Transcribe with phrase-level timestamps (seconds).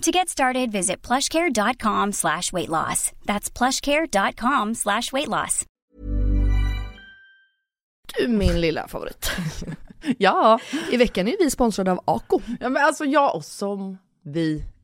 [0.00, 3.12] To get started, visit plushcare.com slash weight loss.
[3.26, 5.66] That's plushcare.com slash weight loss.
[8.18, 9.30] Du min lilla favorit.
[10.18, 10.58] Ja.
[10.90, 12.40] I veckan är vi sponsrade av Ako.
[12.60, 14.64] ja, men alltså jag och som vi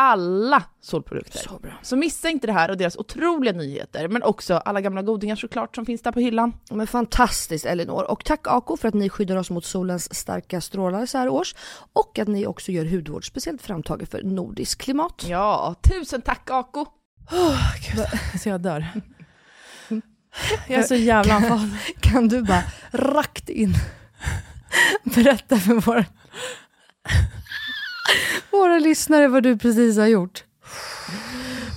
[0.00, 1.38] Alla solprodukter.
[1.38, 1.72] Så bra.
[1.82, 5.74] Så missa inte det här och deras otroliga nyheter, men också alla gamla godingar såklart
[5.74, 6.52] som finns där på hyllan.
[6.70, 8.10] Men fantastiskt Elinor.
[8.10, 11.54] Och tack Ako för att ni skyddar oss mot solens starka strålar så här års.
[11.92, 15.24] Och att ni också gör hudvård speciellt framtaget för nordiskt klimat.
[15.28, 16.80] Ja, tusen tack Ako!
[17.30, 18.86] Oh, Gud, så jag dör.
[20.68, 21.70] Jag är så jävla andfådd.
[22.00, 23.74] Kan du bara rakt in
[25.04, 26.04] berätta för våra,
[28.50, 30.44] våra lyssnare vad du precis har gjort?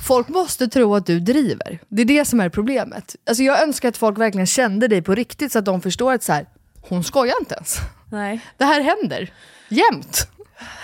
[0.08, 1.80] Folk måste tro att du driver.
[1.90, 3.16] Det är det som är problemet.
[3.28, 6.24] Alltså jag önskar att folk verkligen kände dig på riktigt så att de förstår att
[6.24, 6.46] så här,
[6.82, 7.78] hon skojar inte ens.
[8.12, 9.34] Nej, Det här händer.
[9.70, 10.28] Jämt.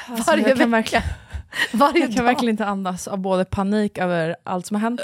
[0.08, 0.66] alltså, Varje vecka.
[0.66, 1.04] verkligen...
[1.74, 2.24] Varje Jag kan dag.
[2.24, 5.02] verkligen inte andas av både panik över allt som har hänt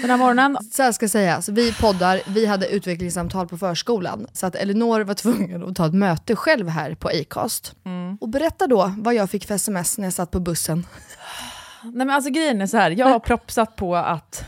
[0.00, 0.58] den här morgonen.
[0.72, 4.26] Så här ska sägas, vi poddar, vi hade utvecklingssamtal på förskolan.
[4.32, 7.74] Så att Elinor var tvungen att ta ett möte själv här på Acast.
[8.20, 10.86] Och berätta då vad jag fick för sms när jag satt på bussen.
[11.82, 14.44] Nej men alltså grejen är så här, jag har propsat på att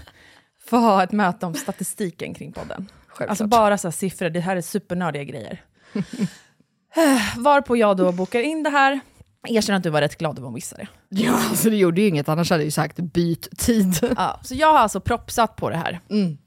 [0.66, 2.88] få ha ett möte om statistiken kring podden.
[3.08, 3.30] Självklart.
[3.30, 5.64] Alltså bara så här siffror, det här är supernördiga grejer.
[7.36, 9.00] Varpå jag då bokar in det här,
[9.48, 10.88] erkänner att du var rätt glad över att missa det.
[11.08, 13.98] Ja, alltså det gjorde ju inget, annars hade jag ju sagt byt tid.
[14.16, 16.00] Ja, så jag har alltså propsat på det här.
[16.10, 16.38] Mm.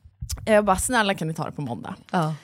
[0.45, 1.95] Jag bara, snälla kan ni ta det på måndag?
[2.11, 2.35] Ja.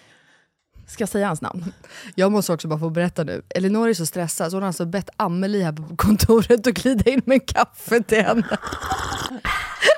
[0.87, 1.73] Ska jag säga hans namn?
[2.15, 4.85] Jag måste också bara få berätta nu, Elinor är så stressad så hon har alltså
[4.85, 8.57] bett Amelie här på kontoret att glida in med kaffe till henne.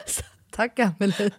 [0.08, 1.32] Så, Tack Amelie.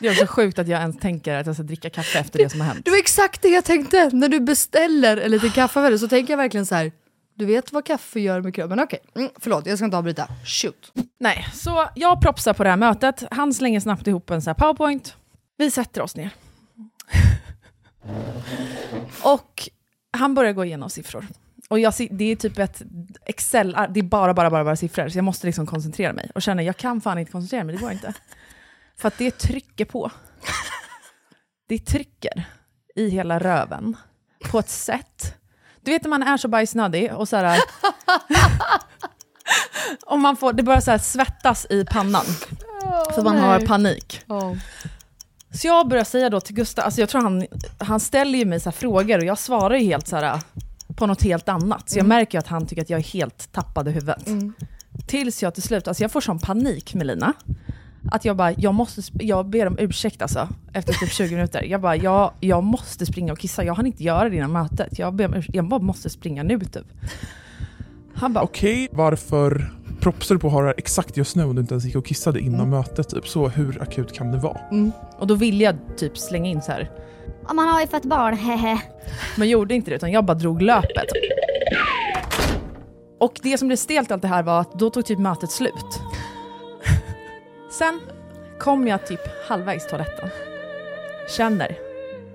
[0.00, 2.50] Det är också sjukt att jag ens tänker att jag ska dricka kaffe efter det
[2.50, 2.84] som har hänt.
[2.84, 6.08] Det var exakt det jag tänkte, när du beställer en liten kaffe av henne så
[6.08, 6.92] tänker jag verkligen så här.
[7.40, 8.80] Du vet vad kaffe gör med kroppen.
[8.80, 9.22] Okej, okay.
[9.22, 10.28] mm, förlåt jag ska inte avbryta.
[10.44, 10.92] Shoot.
[11.20, 13.24] Nej, så jag propsar på det här mötet.
[13.30, 15.16] Han slänger snabbt ihop en så här powerpoint.
[15.56, 16.30] Vi sätter oss ner.
[19.22, 19.68] och
[20.12, 21.26] han börjar gå igenom siffror.
[21.68, 22.82] Och jag, det är typ ett
[23.26, 26.30] Excel, ah, det är bara, bara, bara, bara siffror, så jag måste liksom koncentrera mig.
[26.34, 28.14] Och känner, jag kan fan inte koncentrera mig, det går inte.
[28.96, 30.10] För att det trycker på.
[31.68, 32.44] Det trycker
[32.94, 33.96] i hela röven
[34.50, 35.39] på ett sätt.
[35.82, 37.60] Du vet när man är så bajsnödig och så här...
[40.06, 42.24] och man får, det börjar så svettas i pannan.
[43.14, 44.20] för man har panik.
[45.52, 47.46] Så jag börjar säga då till Gustav, alltså jag tror han,
[47.78, 50.40] han ställer ju mig så här frågor och jag svarar ju helt så här
[50.96, 51.90] på något helt annat.
[51.90, 54.26] Så jag märker ju att han tycker att jag är helt tappad i huvudet.
[55.06, 57.32] Tills jag till slut, alltså jag får sån panik Melina.
[58.10, 61.62] Att jag bara, jag måste, jag ber om ursäkt alltså, efter typ 20 minuter.
[61.62, 64.98] Jag bara, jag, jag måste springa och kissa, jag hann inte göra det innan mötet.
[64.98, 66.86] Jag, ber om ursäkt, jag bara måste springa nu typ.
[68.14, 71.54] Han bara, Okej, varför propsar du på att ha det här exakt just nu om
[71.54, 73.08] du inte ens gick och kissade innan mötet?
[73.08, 73.28] Typ.
[73.28, 74.60] Så hur akut kan det vara?
[75.18, 76.90] och då ville jag typ slänga in så här.
[77.48, 78.82] Om man har ju fått barn, hehe.
[79.36, 81.06] Men gjorde inte det, utan jag bara drog löpet.
[83.20, 86.00] Och det som blev stelt allt det här var att då tog typ mötet slut.
[87.70, 88.00] Sen
[88.58, 90.28] kom jag typ halvvägs till toaletten.
[91.28, 91.78] Känner,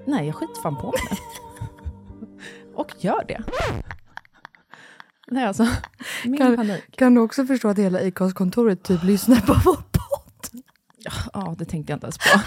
[0.06, 1.20] nej jag skiter fan på mig.
[2.76, 3.44] Och gör det.
[5.28, 5.68] Nej alltså,
[6.24, 6.84] min Kan- panik.
[6.98, 10.64] Kan du också förstå att hela Acast-kontoret typ lyssnar på vår podd?
[11.34, 12.24] Ja, det tänkte jag inte ens på.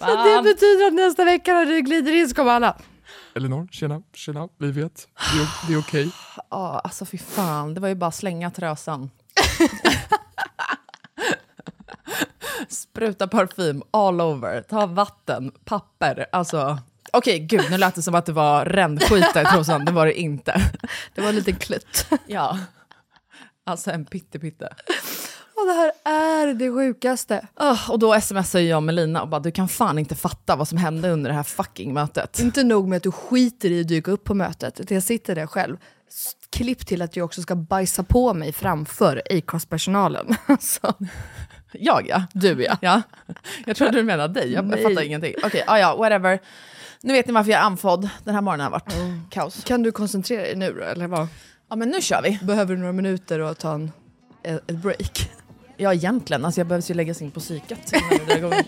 [0.00, 2.76] Så det betyder att nästa vecka när du glider in så kommer alla.
[3.34, 5.08] Elinor, tjena, tjena, vi vet.
[5.32, 6.10] Det är, det är okej.
[6.50, 7.74] Ja, alltså fy fan.
[7.74, 9.10] Det var ju bara att slänga trösan.
[12.68, 16.78] Spruta parfym all over, ta vatten, papper, alltså.
[17.12, 20.20] Okej, gud, nu lät det som att det var rännskita i trosan, det var det
[20.20, 20.62] inte.
[21.14, 22.06] Det var en liten klutt.
[22.26, 22.58] Ja.
[23.66, 24.68] Alltså en pytte-pytte.
[25.56, 27.46] Och det här är det sjukaste.
[27.60, 30.78] Öh, och då smsar jag Melina och bara, du kan fan inte fatta vad som
[30.78, 32.38] hände under det här fucking mötet.
[32.38, 35.34] Inte nog med att du skiter i att dyka upp på mötet, utan jag sitter
[35.34, 35.76] där själv.
[36.50, 40.36] Klipp till att jag också ska bajsa på mig framför Acast-personalen.
[40.46, 40.94] Alltså,
[41.80, 42.22] Jag ja.
[42.32, 42.76] du ja.
[42.82, 43.02] Ja,
[43.66, 44.52] jag trodde du menade dig.
[44.52, 44.82] Jag Nej.
[44.82, 45.34] fattar ingenting.
[45.44, 46.38] Okej, ja, ja, whatever.
[47.00, 48.08] Nu vet ni varför jag är andfådd.
[48.24, 48.94] Den här morgonen har varit
[49.30, 49.64] kaos.
[49.64, 51.26] Kan du koncentrera dig nu då, eller vad?
[51.70, 52.38] Ja, men nu kör vi.
[52.42, 53.92] Behöver du några minuter och ta en,
[54.42, 55.30] ett ett break?
[55.76, 56.44] Ja, egentligen.
[56.44, 57.92] Alltså jag behövs ju läggas in på psyket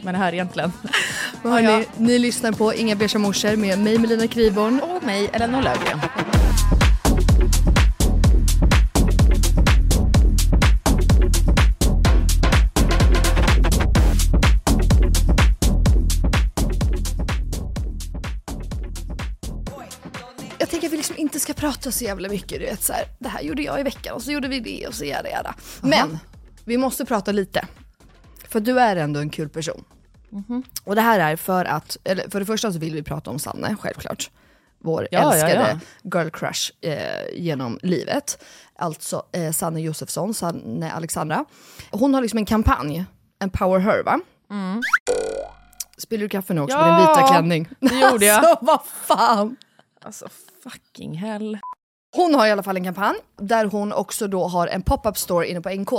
[0.03, 0.73] med det här egentligen.
[1.43, 4.81] Men hörni, Ni lyssnar på Inga beiga morsor med mig Melina Kriborn.
[4.81, 6.01] Och mig, Elinor Löfgren.
[21.37, 22.61] Inte ska prata så jävla mycket.
[22.61, 24.87] Du vet, så här, det här gjorde jag i veckan och så gjorde vi det
[24.87, 25.55] och så jävla jävla.
[25.81, 26.19] Men
[26.65, 27.67] vi måste prata lite.
[28.49, 29.85] För du är ändå en kul person.
[30.85, 33.39] Och det här är för att, eller för det första så vill vi prata om
[33.39, 34.31] Sanne, självklart.
[34.79, 36.21] Vår Ja, ja, älskade ja.
[36.21, 38.43] girl crush eh, genom livet.
[38.79, 41.45] Alltså eh, Sanne Josefsson, Sanne Alexandra.
[41.91, 43.05] Hon har liksom en kampanj,
[43.39, 44.21] en power her va?
[45.99, 47.69] Spiller du kaffe nu också med din Ja, vita klänning?
[47.81, 48.37] det gjorde jag.
[48.45, 49.57] Alltså vad fan!
[50.03, 50.29] Alltså
[50.71, 51.59] fucking hell.
[52.17, 55.49] Hon har i alla fall en kampanj där hon också då har en pop-up store
[55.49, 55.91] inne på NK.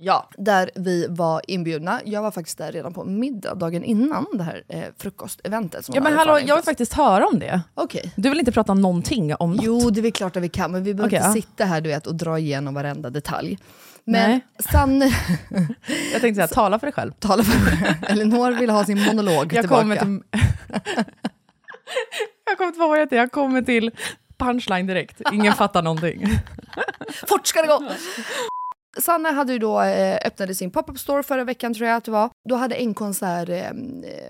[0.00, 0.28] Ja.
[0.38, 2.00] Där vi var inbjudna.
[2.04, 5.84] Jag var faktiskt där redan på middag dagen innan det här eh, frukosteventet.
[5.84, 7.60] som Ja men hallå, jag vill faktiskt höra om det.
[7.74, 8.12] Okej.
[8.16, 9.64] Du vill inte prata någonting om något?
[9.64, 11.42] Jo, det är väl klart att vi kan, men vi behöver Okej, inte ja.
[11.42, 13.58] sitta här du vet, och dra igenom varenda detalj.
[14.04, 14.40] Men Nej.
[14.72, 15.04] Sanne,
[16.12, 17.12] Jag tänkte säga, tala för dig själv.
[17.18, 19.82] tala för Elinor vill ha sin monolog Jag tillbaka.
[19.82, 20.20] kommer till...
[22.48, 23.22] jag kommer till vad heter det?
[23.22, 23.90] Jag kommer till
[24.38, 25.20] punchline direkt.
[25.32, 26.26] Ingen fattar någonting.
[27.28, 27.82] Fort ska det gå!
[29.00, 32.10] Sanne hade ju då eh, öppnade sin pop-up store förra veckan tror jag att det
[32.10, 32.30] var.
[32.48, 33.70] Då hade en så här, eh,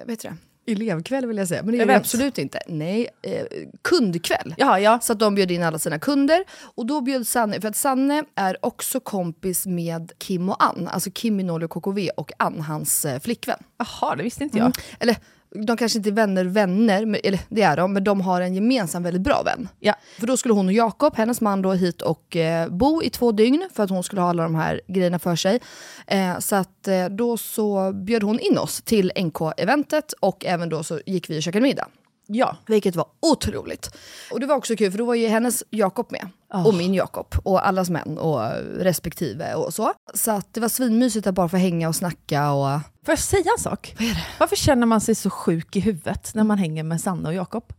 [0.05, 0.37] vad heter det?
[0.73, 2.61] Elevkväll vill jag säga, men det är det absolut inte.
[2.67, 3.47] Nej, eh,
[3.83, 4.55] kundkväll.
[4.57, 5.01] Ja, ja.
[5.03, 6.45] Så att de bjöd in alla sina kunder.
[6.75, 10.89] Och då bjöd Sanne, för att Sanne är också kompis med Kim och Ann.
[10.89, 13.59] Alltså Kim Minoli och KKV och Ann, hans eh, flickvän.
[13.79, 14.73] Jaha, det visste inte jag.
[15.01, 15.17] Eller
[15.55, 18.55] de kanske inte är vänner vänner, men, eller det är de, men de har en
[18.55, 19.69] gemensam väldigt bra vän.
[19.81, 19.95] Ja.
[20.19, 23.33] För då skulle hon och Jakob, hennes man, då hit och eh, bo i två
[23.33, 25.61] dygn för att hon skulle ha alla de här grejerna för sig.
[26.07, 30.83] Eh, så att eh, då så bjöd hon in oss till NK-eventet och även då
[30.83, 31.89] så gick vi och käkade middag.
[32.31, 32.57] Ja.
[32.67, 33.97] Vilket var otroligt.
[34.31, 36.29] Och det var också kul för då var ju hennes Jakob med.
[36.67, 37.35] Och min Jakob.
[37.43, 38.41] Och allas män och
[38.77, 39.93] respektive och så.
[40.15, 42.81] Så att det var svinmysigt att bara få hänga och snacka och...
[43.05, 43.97] Får jag säga en sak?
[44.39, 47.73] Varför känner man sig så sjuk i huvudet när man hänger med Sanna och Jakob?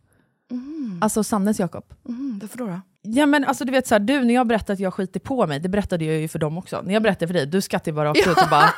[1.02, 1.84] Alltså Sannes Jakob.
[2.08, 2.66] Mm, varför då?
[2.68, 2.82] då?
[3.02, 5.48] Ja men alltså du vet så här, du när jag berättade att jag skiter på
[5.48, 6.82] mig, det berättade jag ju för dem också.
[6.82, 8.70] När jag berättade för dig, du skrattade bara rakt ut och bara!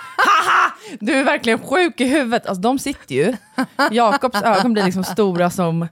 [0.99, 2.45] Du är verkligen sjuk i huvudet.
[2.47, 3.33] Alltså de sitter ju,
[3.91, 5.87] Jakobs ögon blir liksom stora som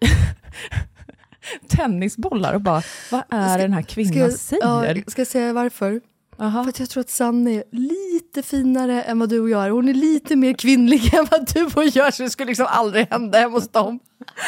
[1.68, 4.94] tennisbollar och bara, vad är det den här kvinnan Ska, säger?
[4.96, 6.00] ja, ska jag säga varför?
[6.38, 6.62] Aha.
[6.64, 9.70] För att jag tror att Sanne är lite finare än vad du och jag är.
[9.70, 12.66] Hon är lite mer kvinnlig än vad du och jag är, så det skulle liksom
[12.68, 13.98] aldrig hända hemma hos dem.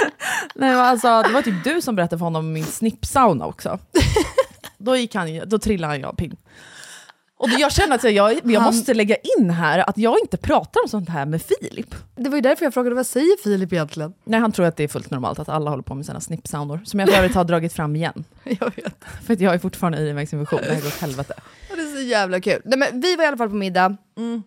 [0.54, 3.78] Nej, men alltså, det var typ du som berättade för honom om min snippsauna också.
[4.78, 6.36] då, gick han, ju- då trillade han jag pinn.
[7.42, 10.36] Och jag känner att jag, jag, jag Han- måste lägga in här att jag inte
[10.36, 11.94] pratar om sånt här med Filip.
[12.16, 14.12] Det var ju därför jag frågade, vad säger Filip egentligen?
[14.24, 16.80] Nej, han tror att det är fullt normalt att alla håller på med sina snippsaunor.
[16.84, 18.24] Som jag för övrigt har dragit fram igen.
[18.44, 18.94] Jag vet.
[19.26, 21.34] För att jag är fortfarande i urinvägsinfektion, det här går åt helvete.
[21.68, 22.60] Det är så jävla kul.
[22.64, 23.96] Nej, men vi var i alla fall på middag,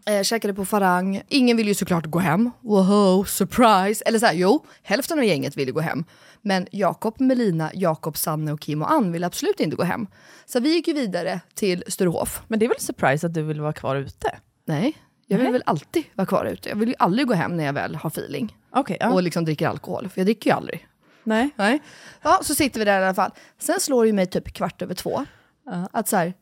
[0.09, 1.21] eh, käkade på Farang.
[1.27, 2.51] Ingen ville ju såklart gå hem.
[2.61, 4.03] Woho, surprise!
[4.05, 6.03] Eller så här, jo, hälften av gänget ville gå hem.
[6.47, 10.07] Men Jakob, Melina, Jakob, Sanne och Kim och Ann ville absolut inte gå hem.
[10.45, 12.41] Så vi gick ju vidare till Sturehof.
[12.47, 14.39] Men det är väl surprise att du vill vara kvar ute?
[14.65, 14.97] Nej,
[15.27, 15.53] jag vill Nej.
[15.53, 16.69] väl alltid vara kvar ute.
[16.69, 18.57] Jag vill ju aldrig gå hem när jag väl har feeling.
[18.71, 19.11] Okej, ja.
[19.11, 20.87] Och liksom dricker alkohol, för jag dricker ju aldrig.
[21.23, 21.49] Nej.
[21.55, 21.79] Nej.
[22.21, 23.31] Ja, så sitter vi där i alla fall.
[23.59, 25.25] Sen slår det ju mig typ kvart över två.
[25.65, 25.89] Ja.
[25.91, 26.33] Att så här,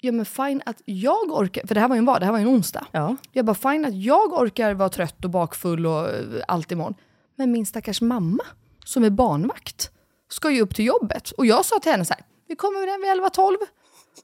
[0.00, 2.32] ja men fine att jag orkar, för det här var ju en vad, det här
[2.32, 2.86] var ju en onsdag.
[2.92, 3.16] Ja.
[3.32, 6.94] Jag bara fine att jag orkar vara trött och bakfull och eh, allt imorgon.
[7.36, 8.44] Men min stackars mamma,
[8.88, 9.90] som är barnvakt,
[10.30, 11.30] ska ju upp till jobbet.
[11.30, 13.56] Och jag sa till henne så här, vi kommer väl hem vid 11-12.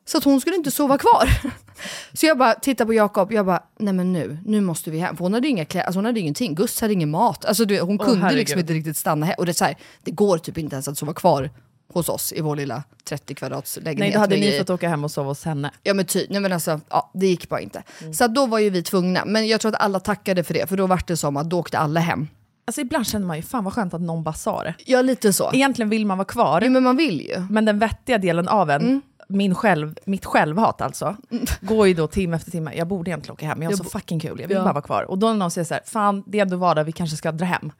[0.04, 1.28] Så att hon skulle inte sova kvar.
[2.12, 5.16] Så jag bara tittar på Jakob, jag bara, nej men nu, nu måste vi hem.
[5.16, 6.54] För hon hade ju inga kläder, alltså hon hade ingenting.
[6.54, 7.44] Gus hade ingen mat.
[7.44, 8.38] Alltså du, hon Åh, kunde herregud.
[8.38, 9.34] liksom inte riktigt stanna hem.
[9.38, 11.50] Och det, är så här, det går typ inte ens att sova kvar
[11.92, 13.98] hos oss i vår lilla 30 kvadrats lägenhet.
[13.98, 15.70] Nej, då hade ni fått åka hem och sova hos henne.
[15.82, 17.82] Ja men ty, nej men alltså, ja, det gick bara inte.
[18.12, 19.24] Så att då var ju vi tvungna.
[19.24, 21.58] Men jag tror att alla tackade för det, för då var det som att då
[21.58, 22.28] åkte alla hem.
[22.66, 24.74] Alltså ibland känner man ju, fan vad skönt att någon bara sa det.
[24.86, 25.50] Ja lite så.
[25.52, 27.46] Egentligen vill man vara kvar, Jo men man vill ju.
[27.50, 31.16] men den vettiga delen av en, min själv, mitt självhat alltså,
[31.60, 32.72] går ju då timme efter timme.
[32.76, 34.62] Jag borde egentligen åka hem, jag har Jag så fucking kul, jag vill Ja.
[34.64, 35.02] bara vara kvar.
[35.02, 37.32] Och då när någon säger så här, fan det är ändå vardag, vi kanske ska
[37.32, 37.72] dra hem.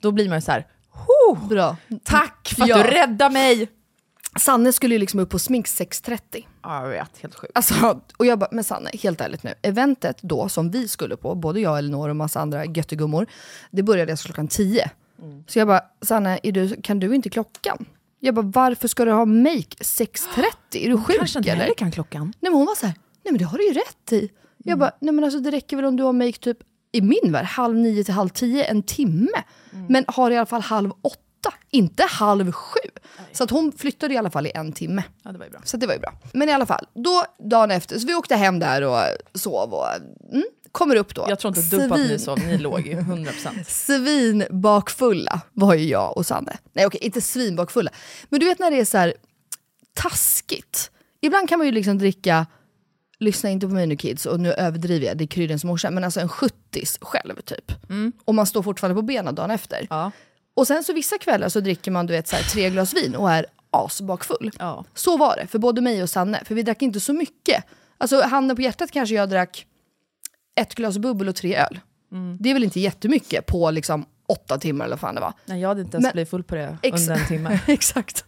[0.00, 1.76] Då blir man ju så här, "Ho, Bra.
[2.04, 2.76] tack för att Ja.
[2.76, 3.68] du räddar mig!
[4.40, 6.46] Sanne skulle ju liksom upp på smink 6.30.
[6.62, 7.52] Ja, jag vet, helt sjukt.
[7.54, 9.54] Alltså, och jag bara, men Sanne, helt ärligt nu.
[9.62, 13.26] Eventet då som vi skulle på, både jag, Elinor och massa andra göttegummor,
[13.70, 14.90] det började alltså klockan 10.
[15.46, 17.84] Så jag bara, Sanne, är du, kan du inte klockan?
[18.20, 20.44] Jag bara, varför ska du ha make 6.30?
[20.72, 21.54] Är du sjuk Kanske eller?
[21.54, 22.22] heller kan klockan.
[22.40, 24.30] Nej men hon var så här, nej men det har du ju rätt i.
[24.64, 26.58] Jag bara, nej men alltså det räcker väl om du har make typ,
[26.92, 29.42] i min värld, halv nio till halv tio, en timme.
[29.88, 31.18] Men har i alla fall halv åtta,
[31.70, 32.78] inte halv sju.
[33.32, 35.02] Så att hon flyttade i alla fall i en timme.
[35.22, 35.60] Ja, det var ju bra.
[35.64, 36.12] Så det var ju bra.
[36.32, 39.00] Men i alla fall, då dagen efter, så vi åkte hem där och
[39.34, 39.86] sov och
[40.32, 41.26] mm, kommer upp då.
[41.28, 43.64] Jag tror inte ett dugg på att ni sov, ni låg ju 100%.
[43.66, 46.56] Svinbakfulla var ju jag och Sanne.
[46.72, 47.90] Nej okej, inte svinbakfulla.
[48.28, 49.14] Men du vet när det är så här
[49.94, 50.90] taskigt.
[51.20, 52.46] Ibland kan man ju liksom dricka,
[53.18, 56.04] lyssna inte på mig nu kids, och nu överdriver jag, det är kryddens morsa, men
[56.04, 56.54] alltså en 70
[57.00, 57.72] själv typ.
[58.24, 59.86] Och man står fortfarande på benen dagen efter.
[59.90, 60.10] Ja.
[60.54, 63.14] Och sen så vissa kvällar så dricker man du vet, så här, tre glas vin
[63.16, 64.50] och är asbakfull.
[64.58, 64.84] Ja.
[64.94, 67.64] Så var det för både mig och Sanne, för vi drack inte så mycket.
[67.98, 69.66] Alltså handen på hjärtat kanske jag drack
[70.60, 71.80] ett glas bubbel och tre öl.
[72.40, 75.32] Det är väl inte jättemycket på liksom åtta timmar eller vad fan det var.
[75.44, 77.58] Nej, jag hade inte ens Men- blivit full på det under en timme.
[77.66, 78.24] Exakt.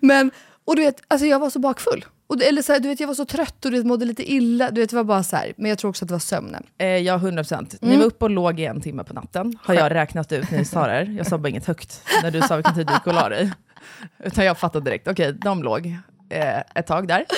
[0.00, 0.30] Men,
[0.64, 2.04] och du vet, alltså jag var så bakfull.
[2.28, 4.32] Och, eller så här, du vet, jag var så trött och du vet, mådde lite
[4.32, 4.70] illa.
[4.70, 5.52] Du vet, det var bara så här.
[5.56, 6.66] Men jag tror också att det var sömnen.
[6.78, 7.76] Eh, ja, 100%.
[7.80, 7.98] Ni Mm.
[7.98, 10.64] var uppe och låg i en timme på natten, har jag räknat ut när ni
[10.64, 11.02] sa det.
[11.02, 13.52] Jag sa bara inget högt när du sa vilken tid du gick och la dig.
[14.24, 15.86] Utan jag fattade direkt, okej, de låg
[16.30, 17.24] eh, ett tag där.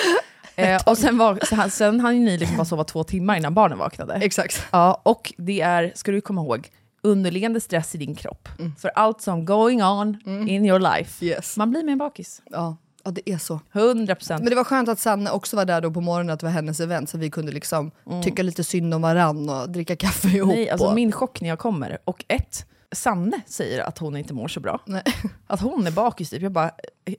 [0.55, 3.53] Eh, och sen, var, så, han- sen hann ni liksom bara sova två timmar innan
[3.53, 4.13] barnen vaknade.
[4.13, 4.65] Exakt.
[4.71, 6.67] Ja, och det är, ska du komma ihåg,
[7.03, 8.49] underliggande stress i din kropp.
[8.79, 10.17] För allt som going on
[10.47, 11.25] in your life.
[11.25, 11.57] Yes.
[11.57, 12.41] Man blir mer bakis.
[12.51, 13.59] Ja, ja, det är så.
[13.73, 14.37] 100%.
[14.37, 16.51] Men det var skönt att Sanne också var där då på morgonen, att det var
[16.53, 17.91] hennes event, så vi kunde liksom
[18.23, 20.53] tycka lite synd om varann och dricka kaffe ihop.
[20.53, 22.65] Nej, alltså och, min chock när jag kommer, och ett,
[22.95, 24.81] Sanne säger att hon inte mår så bra.
[24.85, 25.03] Nej.
[25.47, 26.41] Att hon är bakis typ.
[26.41, 26.71] Jag bara,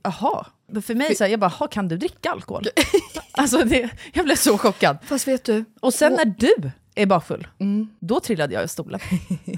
[0.03, 0.47] jaha.
[0.83, 2.67] För mig så här, jag bara, "Ha, kan du dricka alkohol?
[3.33, 4.99] alltså det, jag blev så chockad.
[5.05, 7.47] Fast vet du, Och sen när du är bakfull,
[8.01, 9.01] då trillade jag i stolen.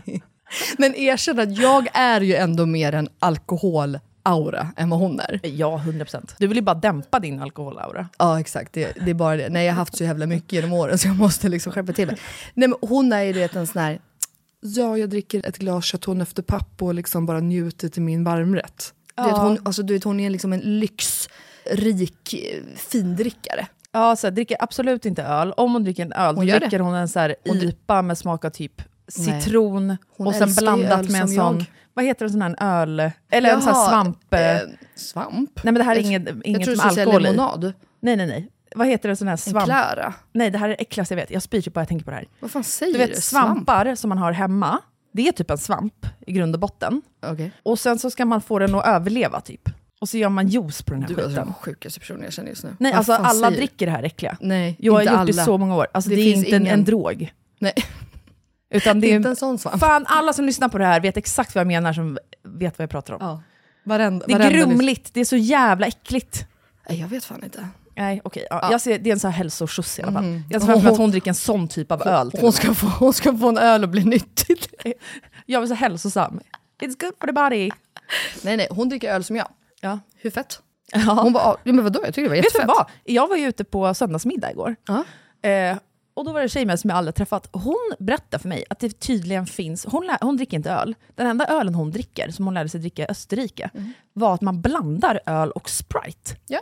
[0.79, 3.09] men erkänn att jag är ju ändå mer en
[4.25, 5.41] alkoholaura än vad hon är.
[5.43, 6.35] Ja, 100%.
[6.39, 8.09] Du vill ju bara dämpa din alkoholaura.
[8.19, 9.49] Ja exakt, det, det är bara det.
[9.49, 12.07] Nej, jag har haft så jävla mycket genom åren så jag måste liksom skärpa till
[12.07, 12.17] mig.
[12.55, 14.01] Nej, men hon är ju du vet, en sån här,
[14.61, 18.95] ja jag dricker ett glas Chateauneuf de Pape och liksom bara njuter till min varmrätt.
[19.17, 23.67] Du, vet, hon, alltså, du vet, hon är liksom en lyxrik eh, findrickare.
[23.93, 25.53] Ja, så här, dricker absolut inte öl.
[25.53, 28.45] Om hon dricker en öl, Hon då dricker hon en så här IPA med smak
[28.45, 31.65] av typ citron Hon och sen blandat med en sån, jag.
[31.95, 34.35] vad heter en sån här öl, eller en sån här Jaha, svamp...
[34.35, 34.57] Eh,
[34.95, 35.51] svamp?
[35.55, 37.31] nej men det här är jag- inget, Jag inget tror med du alkohol i.
[37.31, 37.73] lemonad.
[38.01, 38.51] Nej nej nej.
[38.77, 39.65] Vad heter en sån här En svamp?
[39.67, 40.15] Klara.
[40.33, 42.11] Nej det här är det äckligaste jag vet, jag spyr typ bara jag tänker på
[42.11, 42.27] det här.
[42.41, 44.79] Vad fan säger Du vet svampar som man har hemma,
[45.13, 47.03] det är typ en svamp i grund och botten.
[47.27, 47.53] Okej.
[47.63, 49.69] Och sen så ska man få den att överleva typ.
[50.01, 51.35] Och så gör man juice på den här Du är skiten.
[51.35, 52.77] den sjukaste personen jag känner just nu.
[52.81, 54.37] Nej Vad alltså alla säger- dricker det här äckliga.
[54.41, 55.25] Nej, Jag har gjort alla.
[55.25, 55.87] det i så många år.
[55.93, 57.33] Alltså Det det, är inte en, ingen- en drog.
[57.59, 57.73] Nej,
[58.75, 59.81] Utan det är inte en sån svamp.
[59.81, 62.83] Fan, alla som lyssnar på det här vet exakt vad jag menar som vet vad
[62.83, 63.19] jag pratar om.
[63.21, 63.43] Ja.
[63.85, 66.47] Varenda, Det är varenda grumligt, det är så jävla äckligt.
[66.89, 67.69] Nej, jag vet fan inte.
[67.97, 68.59] Nej okej, ja.
[68.63, 68.69] Ja.
[68.71, 70.25] jag ser, det är en sån här hälsoskjuts i alla fall.
[70.25, 70.43] Mhm.
[70.51, 72.31] Jag ser framför att hon dricker en sån typ av öl.
[72.41, 74.59] Hon ska, få, hon ska få en öl och bli nyttig.
[75.47, 76.41] Jag vill så hälsosam.
[76.83, 77.71] It's good for the body.
[78.43, 79.49] nej, nej, hon dricker öl som jag.
[79.81, 79.99] Ja.
[80.17, 80.61] Hur fett?
[80.93, 80.99] Ja.
[81.23, 82.69] Hon bara, ja, men vadå, jag tycker det var Vet du jättefett.
[82.69, 82.87] vad?
[83.05, 84.77] Jag var ju ute på söndagsmiddag igår.
[84.87, 85.05] Ja.
[85.51, 85.77] Eh,
[86.15, 87.49] och då var det en tjej med som jag aldrig träffat.
[87.53, 90.95] Hon berättade för mig att det tydligen finns, hon, lä, hon dricker inte öl.
[91.15, 93.71] Den enda ölen hon dricker, som hon lärde sig dricka i Österrike,
[94.13, 96.37] var att man blandar öl och Sprite.
[96.47, 96.61] Ja.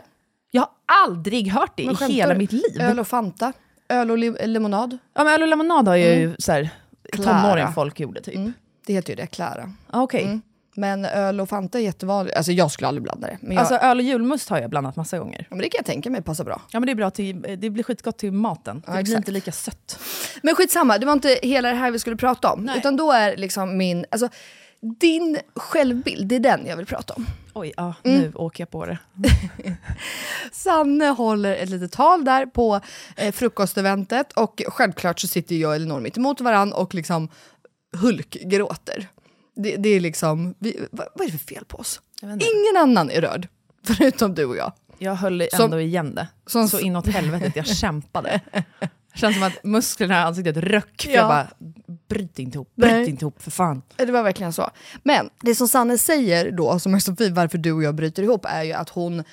[0.51, 0.69] Jag har
[1.05, 2.81] aldrig hört det i hela mitt liv.
[2.81, 3.53] Öl och Fanta,
[3.89, 4.97] öl och li- lemonad.
[5.13, 6.69] Ja, men öl och lemonad har ju så här,
[7.15, 8.35] tonåring folk gjorde typ.
[8.35, 8.53] Mm.
[8.85, 9.71] Det heter ju det, Klara.
[9.89, 10.23] Ah, Okej.
[10.23, 10.41] Mm.
[10.75, 12.37] Men öl och Fanta är jättevanligt.
[12.37, 13.37] Alltså jag skulle aldrig blanda det.
[13.41, 15.39] Men, jag, Alltså öl och julmust har jag blandat massa gånger.
[15.49, 16.61] ja, men det kan jag tänka mig passar bra.
[16.71, 18.83] Ja men det är bra till, det blir skitgott till maten.
[18.87, 19.17] Ja, det blir exakt.
[19.17, 19.99] inte lika sött.
[20.43, 22.63] Men skitsamma, det var inte hela det här vi skulle prata om.
[22.63, 22.77] Nej.
[22.77, 24.29] Utan då är liksom min, alltså
[24.99, 27.25] din självbild, det är den jag vill prata om.
[27.53, 28.21] Oj, ja, Mm.
[28.21, 28.97] nu åker jag på det.
[30.51, 32.79] Sanne håller ett litet tal där på
[33.17, 37.29] eh, frukosteventet och självklart så sitter jag och Elinor mitt emot varandra och liksom
[37.97, 39.07] hulkgråter.
[39.55, 42.01] Det, det är liksom, vi, vad, vad är det för fel på oss?
[42.21, 43.47] Ingen annan är rörd,
[43.83, 44.73] förutom du och jag.
[44.97, 46.27] jag höll Som- ändå igen det.
[46.45, 48.41] som- så inåt helvetet, jag kämpade.
[49.15, 51.01] Känns som att musklerna i ansiktet röck.
[51.01, 51.15] För Ja.
[51.15, 51.47] Jag bara,
[52.09, 53.09] bryt inte ihop, bryt Nej.
[53.09, 53.81] inte ihop för fan.
[53.95, 54.69] Det var verkligen så.
[55.03, 58.23] Men det som Sanne säger då, som är så fint varför du och jag bryter
[58.23, 59.23] ihop, är ju att hon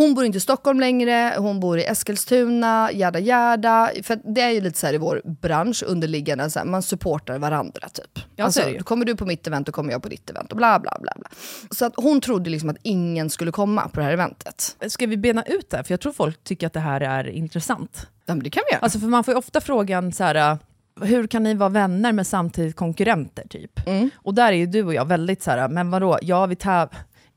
[0.00, 3.90] hon bor inte i Stockholm längre, hon bor i Eskilstuna, jada jada.
[4.02, 7.38] För det är ju lite så här i vår bransch, underliggande, så här, man supportar
[7.38, 8.24] varandra typ.
[8.36, 10.78] Ja, alltså, kommer du på mitt event, då kommer jag på ditt event och bla
[10.78, 11.12] bla bla.
[11.16, 11.28] bla.
[11.70, 14.76] Så att hon trodde liksom att ingen skulle komma på det här eventet.
[14.88, 15.84] Ska vi bena ut det här?
[15.84, 18.06] För jag tror folk tycker att det här är intressant.
[18.26, 18.82] Ja men det kan vi göra.
[18.82, 20.58] Alltså för man får ju ofta frågan så här,
[21.00, 23.86] hur kan ni vara vänner men samtidigt konkurrenter typ?
[23.86, 24.10] Mm.
[24.14, 26.88] Och där är ju du och jag väldigt så här, men vadå, ja vi täv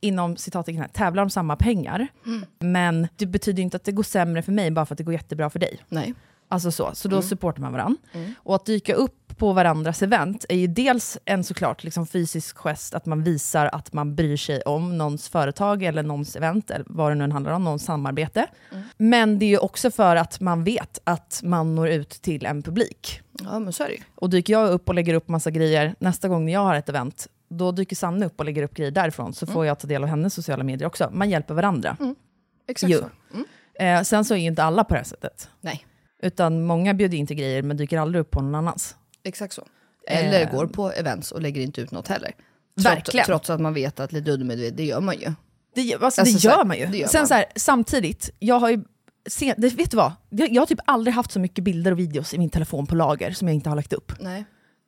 [0.03, 2.45] inom citattecken tävlar om samma pengar, Mm.
[2.59, 5.13] men det betyder inte att det går sämre för mig bara för att det går
[5.13, 5.79] jättebra för dig.
[5.89, 6.13] Nej.
[6.47, 7.15] Alltså så, så Mm.
[7.15, 7.97] då supportar man varandra.
[8.37, 12.93] Och att dyka upp på varandras event är ju dels en såklart liksom fysisk gest,
[12.93, 17.11] att man visar att man bryr sig om någons företag eller någons event, eller vad
[17.11, 18.47] det nu handlar om, någons samarbete.
[18.71, 18.83] Mm.
[18.97, 22.63] Men det är ju också för att man vet att man når ut till en
[22.63, 23.21] publik.
[23.43, 24.01] Ja men så är det ju.
[24.15, 26.89] Och dyker jag upp och lägger upp massa grejer, nästa gång när jag har ett
[26.89, 30.03] event, då dyker Sanne upp och lägger upp grejer därifrån, så får jag ta del
[30.03, 31.09] av hennes sociala medier också.
[31.13, 31.97] Man hjälper varandra.
[32.67, 32.99] Exakt Jo.
[32.99, 33.09] så.
[33.35, 33.45] Mm.
[33.99, 35.49] Eh, sen så är ju inte alla på det här sättet.
[35.61, 35.85] Nej,
[36.23, 38.95] Utan många bjuder in till grejer men dyker aldrig upp på någon annans.
[39.23, 39.67] exakt så.
[40.07, 40.51] Eller Eh.
[40.51, 42.31] går på events och lägger inte ut något heller.
[42.75, 43.25] Verkligen.
[43.25, 45.33] trots att man vet att lite undermedvetet, det gör man ju.
[45.75, 46.83] Det, alltså, Alltså, det så gör här, man ju.
[46.97, 47.27] gör Sen man.
[47.27, 48.83] Så här, samtidigt, jag har ju...
[49.29, 50.11] Se, det, vet du vad?
[50.29, 52.95] Jag, jag har typ aldrig haft så mycket bilder och videos i min telefon på
[52.95, 54.11] lager som jag inte har lagt upp.
[54.19, 54.45] Nej.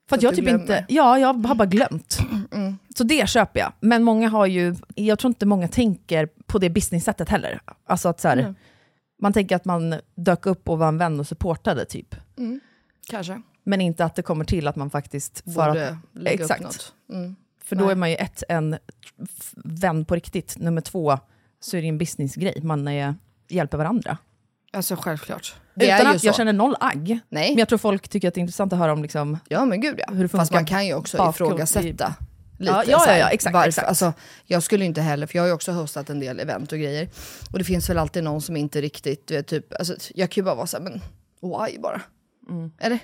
[0.10, 0.65] För att För jag typ du inte...
[0.65, 0.86] glömmer.
[0.89, 2.20] Ja, jag har bara glömt.
[2.52, 2.78] Mm.
[2.98, 3.74] Så det köper jag.
[3.80, 4.76] Men många har ju...
[4.96, 7.60] Jag tror inte många tänker på det business-sättet heller.
[7.86, 8.56] Alltså att så här, Mm.
[9.22, 12.15] Man tänker att man dök upp och var en vän och supportade typ.
[13.10, 13.41] Kanske.
[13.63, 15.44] Men inte att det kommer till att man faktiskt...
[15.54, 16.60] För, Borde att, lägga exakt.
[16.62, 16.94] upp något.
[17.10, 17.36] Mm.
[17.63, 17.91] för då Nej.
[17.91, 18.78] är man ju ett, en
[19.56, 20.58] vän på riktigt.
[20.60, 21.20] Nummer två,
[21.60, 22.60] så är det en businessgrej.
[22.63, 23.15] Man är,
[23.48, 24.18] hjälper varandra.
[24.76, 25.56] Alltså självklart.
[25.76, 27.20] Det Utan att jag känner noll agg.
[27.30, 29.66] Nej, Men jag tror folk tycker att det är intressant att höra om liksom, ja
[29.66, 30.14] men gud ja.
[30.14, 31.88] hur det Fast funkar man kan ju också bakom- ifrågasätta.
[31.88, 32.14] Lite,
[32.60, 33.88] Ja, ja, ja, ja, exakt, varför, exakt.
[33.88, 34.14] Alltså,
[34.46, 37.10] jag skulle inte heller, för jag har ju också hostat en del event och grejer.
[37.52, 40.46] Och det finns väl alltid någon som inte riktigt, vet, typ, alltså, jag kan ju
[40.46, 40.94] bara vara såhär, men
[41.42, 42.02] why bara?
[42.50, 42.72] Mm.
[42.80, 43.00] Eller?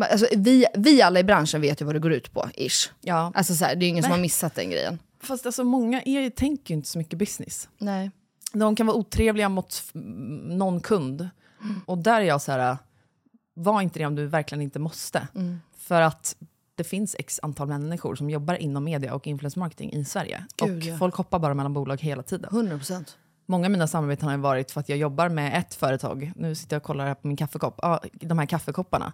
[0.00, 2.90] Alltså, vi, vi alla i branschen vet ju vad det går ut på, ish.
[3.00, 3.32] Ja.
[3.34, 4.18] Alltså så här, det är ju ingen som Nej.
[4.18, 4.98] har missat den grejen.
[5.22, 7.68] Fast alltså, många är, tänker ju inte så mycket business.
[7.78, 8.10] Nej.
[8.52, 9.82] De kan vara otrevliga mot
[10.44, 11.28] någon kund.
[11.86, 12.76] Och där är jag så här,
[13.54, 15.28] var inte det om du verkligen inte måste.
[15.34, 15.60] Mm.
[15.76, 16.36] För att
[16.74, 20.44] det finns x antal människor som jobbar inom media och influencer marketing i Sverige.
[20.56, 20.96] Gud, och ja.
[20.96, 22.50] folk hoppar bara mellan bolag hela tiden.
[22.52, 23.16] 100 procent.
[23.46, 26.32] Många av mina samarbeten har varit för att jag jobbar med ett företag.
[26.36, 27.78] Nu sitter jag och kollar här på min kaffekopp.
[27.82, 29.12] Ja, de här kaffekopparna.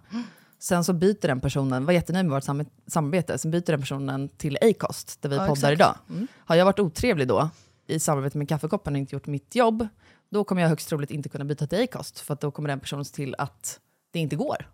[0.59, 4.29] Sen så byter den personen, var jättenöjd med vårt sam- samarbete, sen byter den personen
[4.29, 5.73] till Acast, där vi Ja, poddar exakt.
[5.73, 5.95] idag.
[6.37, 7.49] Har jag varit otrevlig då
[7.89, 9.87] i samarbete med kaffekoppen och inte gjort mitt jobb,
[10.29, 12.79] då kommer jag högst troligt inte kunna byta till Acast, för att då kommer den
[12.79, 13.79] personen se till att
[14.11, 14.69] det inte går.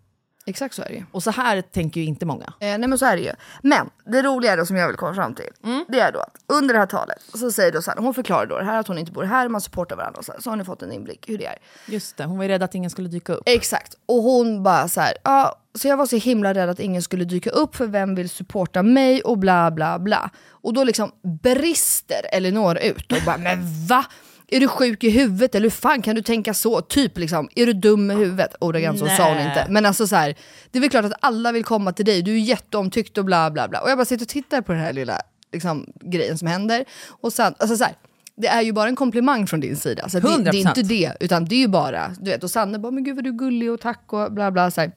[0.48, 1.04] Exakt så är det ju.
[1.12, 2.44] Och så här tänker ju inte många.
[2.44, 3.32] Eh, nej men så är det ju.
[3.62, 5.50] Men det roliga då som jag vill komma fram till,
[5.88, 8.58] det är då att under det här talet så säger då Sanna, hon förklarar då
[8.58, 10.56] det här att hon inte bor här, man supportar varandra och så, här, så har
[10.56, 11.58] ni fått en inblick hur det är.
[11.86, 13.42] Just det, hon var ju rädd att ingen skulle dyka upp.
[13.46, 13.94] Exakt.
[14.06, 17.24] Och hon bara så här, ja, så jag var så himla rädd att ingen skulle
[17.24, 20.30] dyka upp för vem vill supporta mig och bla bla bla.
[20.48, 21.10] Och då liksom
[21.42, 24.04] brister Elinor ut och bara, men va?
[24.48, 26.80] Är du sjuk i huvudet eller hur fan kan du tänka så?
[26.80, 28.54] Typ liksom, är du dum i huvudet?
[28.60, 29.66] Ordagrant så sa hon inte.
[29.68, 30.34] Men alltså så här,
[30.70, 33.50] det är väl klart att alla vill komma till dig, du är jätteomtyckt och bla
[33.50, 33.80] bla bla.
[33.80, 35.20] Och jag bara sitter och tittar på den här lilla
[35.52, 36.84] liksom, grejen som händer.
[37.08, 37.94] Och sen, alltså så här,
[38.36, 40.08] det är ju bara en komplimang från din sida.
[40.08, 40.68] Så det, det är 100%.
[40.68, 43.24] inte det, utan det är ju bara, du vet, och Sanne bara, men gud vad
[43.24, 44.70] du är gullig och tack och bla bla.
[44.70, 44.92] Så här.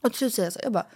[0.00, 0.86] Och till slut säger jag så här, jag bara,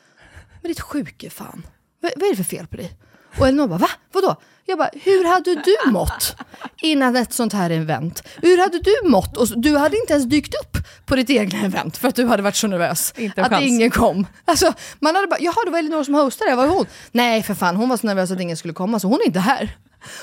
[0.63, 1.67] men ditt sjuke fan,
[2.01, 2.93] vad, vad är det för fel på dig?
[3.39, 3.91] Och Elinor bara, va?
[4.13, 4.37] Vadå?
[4.67, 6.37] Jag bara, hur hade du mått
[6.83, 8.23] innan ett sånt här event?
[8.43, 9.37] Hur hade du mått?
[9.37, 12.43] Och du hade inte ens dykt upp på ditt egna event för att du hade
[12.43, 13.65] varit så nervös Inte att chans.
[13.65, 14.27] ingen kom.
[14.45, 16.87] Alltså, man hade bara, jaha det var Elinor som hostade, var hon?
[17.13, 19.41] Nej för fan, hon var så nervös att ingen skulle komma så hon är inte
[19.41, 19.77] här.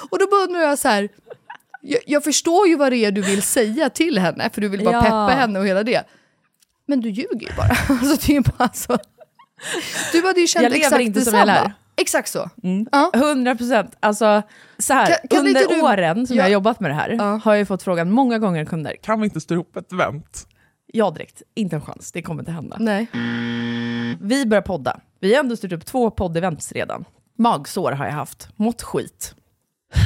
[0.09, 1.09] Och då undrar jag så här,
[1.81, 4.83] jag, jag förstår ju vad det är du vill säga till henne, för du vill
[4.83, 5.01] bara Ja.
[5.01, 6.03] peppa henne och hela det.
[6.87, 7.67] Men du ljuger ju bara.
[7.89, 8.97] Alltså, det är ju bara så.
[10.11, 11.53] Du hade ju känt Jag lever exakt inte som detsamma.
[11.55, 11.73] jag lär.
[11.95, 12.49] Exakt så.
[13.13, 13.95] 100 procent.
[13.99, 14.41] Alltså,
[14.77, 16.39] så här, Kan- kan under du- åren som Ja.
[16.39, 17.39] jag har jobbat med det här Ja.
[17.43, 18.95] har jag ju fått frågan många gånger kunder.
[19.01, 20.47] Kan vi inte styra ihop ett event?
[20.93, 22.11] Ja direkt, inte en chans.
[22.11, 22.77] Det kommer inte hända.
[22.79, 23.07] Nej.
[24.21, 24.99] Vi börjar podda.
[25.19, 27.05] Vi har ändå styrt upp två poddevents redan.
[27.37, 29.35] Magsår har jag haft, mått skit.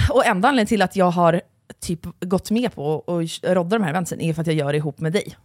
[0.09, 1.41] Och enda anledningen till att jag har
[1.81, 4.77] typ gått med på att rodda de här eventsen är för att jag gör det
[4.77, 5.35] ihop med dig.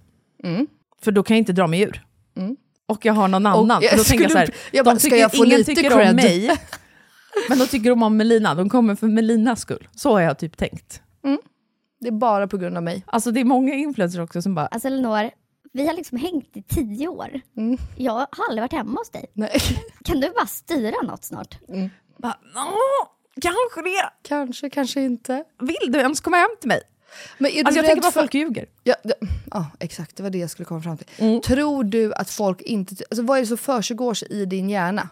[0.44, 0.66] Mm.
[1.04, 2.04] För då kan jag inte dra mig ur.
[2.36, 2.56] Mm.
[2.86, 3.82] Och jag har någon annan.
[3.82, 5.90] jag då tänker jag så här, jag bara, de tycker, jag få ingen lite tycker
[5.90, 6.10] cred?
[6.10, 6.56] om mig,
[7.48, 8.54] men de tycker om Melina.
[8.54, 9.88] De kommer för Melinas skull.
[9.96, 11.02] Så har jag typ tänkt.
[12.00, 13.04] Det är bara på grund av mig.
[13.06, 15.30] Alltså det är många influencers också som bara, Alltså Elinor,
[15.72, 17.40] vi har liksom hängt i tio år.
[17.56, 17.78] Mm.
[17.96, 19.26] Jag har aldrig varit hemma hos dig.
[19.34, 19.50] Nej.
[20.04, 21.58] Kan du bara styra något snart?
[22.18, 23.08] bara "Åh,
[23.40, 24.10] kanske det.
[24.28, 25.44] Kanske, kanske inte.
[25.60, 26.80] Vill du ens komma hem till mig?
[27.38, 28.20] Men är du Alltså jag tänker bara för...
[28.20, 28.66] folk ljuger.
[28.84, 29.14] Ja, det,
[29.50, 30.16] ja, exakt.
[30.16, 31.06] Det var det jag skulle komma fram till.
[31.18, 31.40] Mm.
[31.40, 32.96] Tror du att folk inte...
[33.10, 35.08] Alltså, vad är det som försiggår i din hjärna?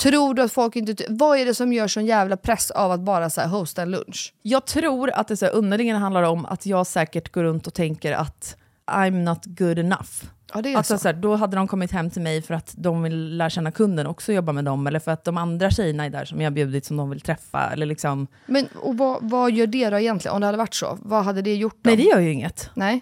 [0.00, 1.04] Tror du att folk inte...
[1.08, 3.90] Vad är det som gör sån jävla press av att bara så här, hosta en
[3.90, 4.34] lunch?
[4.42, 7.74] Jag tror att det så här, underliggande handlar om att jag säkert går runt och
[7.74, 8.56] tänker att
[8.88, 10.10] I'm not good enough.
[10.54, 10.98] Ja, det är Alltså, så.
[11.02, 13.70] så här, då hade de kommit hem till mig för att de vill lära känna
[13.72, 16.40] kunden och också jobba med dem, eller för att de andra tjejerna är där som
[16.40, 17.70] jag har bjudit som de vill träffa.
[17.72, 18.26] Eller liksom.
[18.46, 20.34] Men och vad, vad gör det då egentligen?
[20.34, 21.90] Om det hade varit så, vad hade det gjort då?
[21.90, 22.70] Nej, det gör ju inget.
[22.74, 22.94] Nej?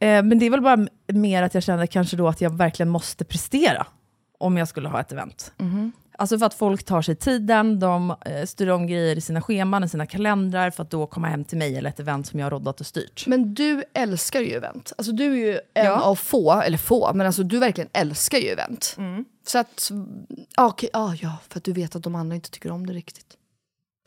[0.00, 2.88] Eh, men det är väl bara mer att jag känner kanske då att jag verkligen
[2.90, 3.86] måste prestera
[4.38, 5.52] om jag skulle ha ett event.
[5.58, 5.92] Mhm.
[6.18, 9.84] Alltså för att folk tar sig tiden, de eh, styr om grejer i sina scheman,
[9.84, 12.46] i sina kalendrar, för att då komma hem till mig eller ett event som jag
[12.46, 13.26] har roddat och styrt.
[13.26, 14.92] Men du älskar ju event.
[14.98, 16.00] Alltså du är ju en Ja.
[16.00, 18.94] av få, eller få, men alltså du verkligen älskar ju event.
[18.98, 19.24] Mm.
[19.46, 19.90] Så att,
[20.56, 22.92] ja, okej, ja, ja, för att du vet att de andra inte tycker om det
[22.92, 23.36] riktigt.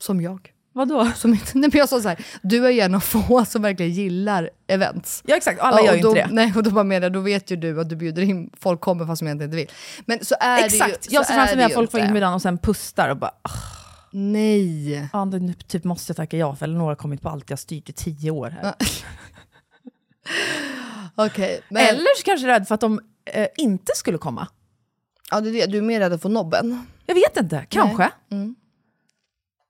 [0.02, 0.52] Som jag.
[0.78, 1.12] Vadå?
[1.16, 3.62] Som inte, nej, men jag sa så här, du är ju en av få som
[3.62, 5.24] verkligen gillar events.
[5.26, 6.28] Ja exakt, alla Ja, gör ju då, inte det.
[6.32, 9.06] Nej, och då bara menar då vet ju du att du bjuder in, folk kommer
[9.06, 9.72] fast de egentligen inte vill.
[10.06, 12.42] Men så är det ju Exakt, jag ser framför mig att folk får inbjudan och
[12.42, 13.50] sen pustar och bara "Ah,
[14.12, 15.10] Nej.
[15.14, 17.90] ja, nu typ måste jag tacka ja för Elinor har kommit på allt jag styrt
[17.90, 18.74] i tio år här.
[21.16, 23.00] Okej, men Eller så kanske rädd för att de
[23.34, 24.48] eh, inte skulle komma.
[25.32, 25.66] ja, det är det.
[25.66, 26.86] du är mer rädd att få nobben.
[27.06, 28.10] Jag vet inte, kanske.
[28.32, 28.56] Mm.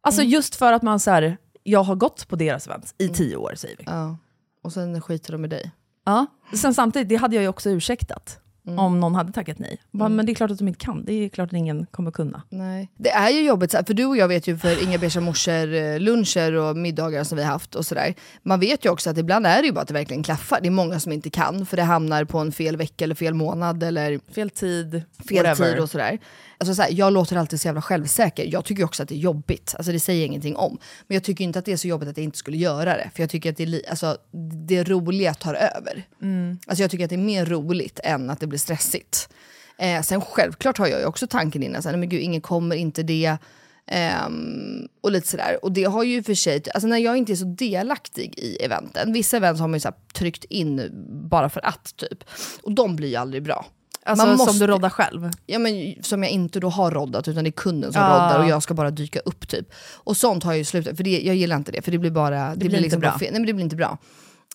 [0.08, 3.36] Alltså just för att man så här, jag har gått på deras event i tio
[3.36, 3.84] år säger vi.
[3.88, 4.18] Ja.
[4.64, 5.72] Och sen skiter de i dig.
[6.06, 6.26] Ja.
[6.54, 8.40] Sen samtidigt, det hade jag ju också ursäktat.
[8.68, 8.80] Mm.
[8.80, 9.82] Om någon hade tackat nej.
[9.92, 12.12] Bara, Men det är klart att de inte kan, det är klart att ingen kommer
[12.12, 12.42] kunna.
[12.50, 12.92] Nej.
[12.98, 16.00] Det är ju jobbigt, för du och jag vet ju för Inga Beige morsor, eh,
[16.00, 18.14] luncher och middagar som vi har haft och sådär.
[18.44, 20.62] Man vet ju också att ibland är det ju bara att det verkligen klaffar.
[20.62, 23.34] Det är många som inte kan för det hamnar på en fel vecka eller fel
[23.34, 25.72] månad eller Fel tid, fel whatever.
[25.74, 26.20] tid och sådär.
[26.60, 28.46] Alltså så här, jag låter alltid så jävla självsäker.
[28.52, 29.74] Jag tycker också att det är jobbigt.
[29.78, 30.78] Alltså det säger jag ingenting om.
[31.08, 33.10] Men jag tycker inte att det är så jobbigt att jag inte skulle göra det.
[33.16, 34.18] För jag tycker att det, är li- alltså,
[34.68, 36.08] det roliga tar över.
[36.68, 39.30] Alltså jag tycker att det är mer roligt än att det blir stressigt.
[39.78, 42.76] Eh, sen självklart har jag ju också tanken innan, så här, men gud, ingen kommer,
[42.76, 43.38] inte det.
[44.28, 45.58] Um, och lite sådär.
[45.62, 49.14] Och det har ju för sig, alltså när jag inte är så delaktig i eventen,
[49.14, 50.90] vissa event har man ju så här tryckt in
[51.30, 52.24] bara för att typ.
[52.64, 53.66] Och de blir ju aldrig bra.
[54.08, 55.30] Alltså Man som måste- du roddar själv.
[55.46, 58.08] Ja, men, som jag inte då har roddat, utan det är kunden som Ja.
[58.08, 59.68] roddar och jag ska bara dyka upp typ.
[59.96, 62.12] Och sånt har jag ju slutat, för det, jag gillar inte det, för det blir
[62.12, 62.50] bara...
[62.50, 63.10] Det, blir inte liksom bra.
[63.10, 63.18] bara.
[63.22, 63.98] Nej men det blir inte bra.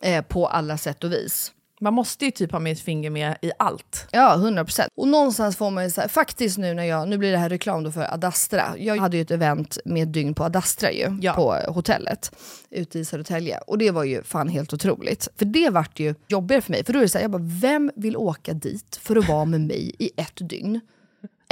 [0.03, 1.53] Eh, på alla sätt och vis.
[1.83, 4.09] Man måste ju typ ha med ett finger med i allt.
[4.13, 4.87] Ja, 100%.
[4.95, 7.49] Och någonstans får man ju så här, faktiskt nu när jag, nu blir det här
[7.49, 8.75] reklam då för Adastra.
[8.79, 11.33] Jag hade ju ett event med dygn på Adastra ju, Ja.
[11.33, 12.33] på hotellet
[12.71, 13.59] ute i Södertälje.
[13.67, 15.29] Och det var ju fan helt otroligt.
[15.37, 16.85] För det vart ju jobbigare för mig.
[16.85, 19.45] För då är det så här, jag bara, vem vill åka dit för att vara
[19.45, 20.81] med mig i ett dygn?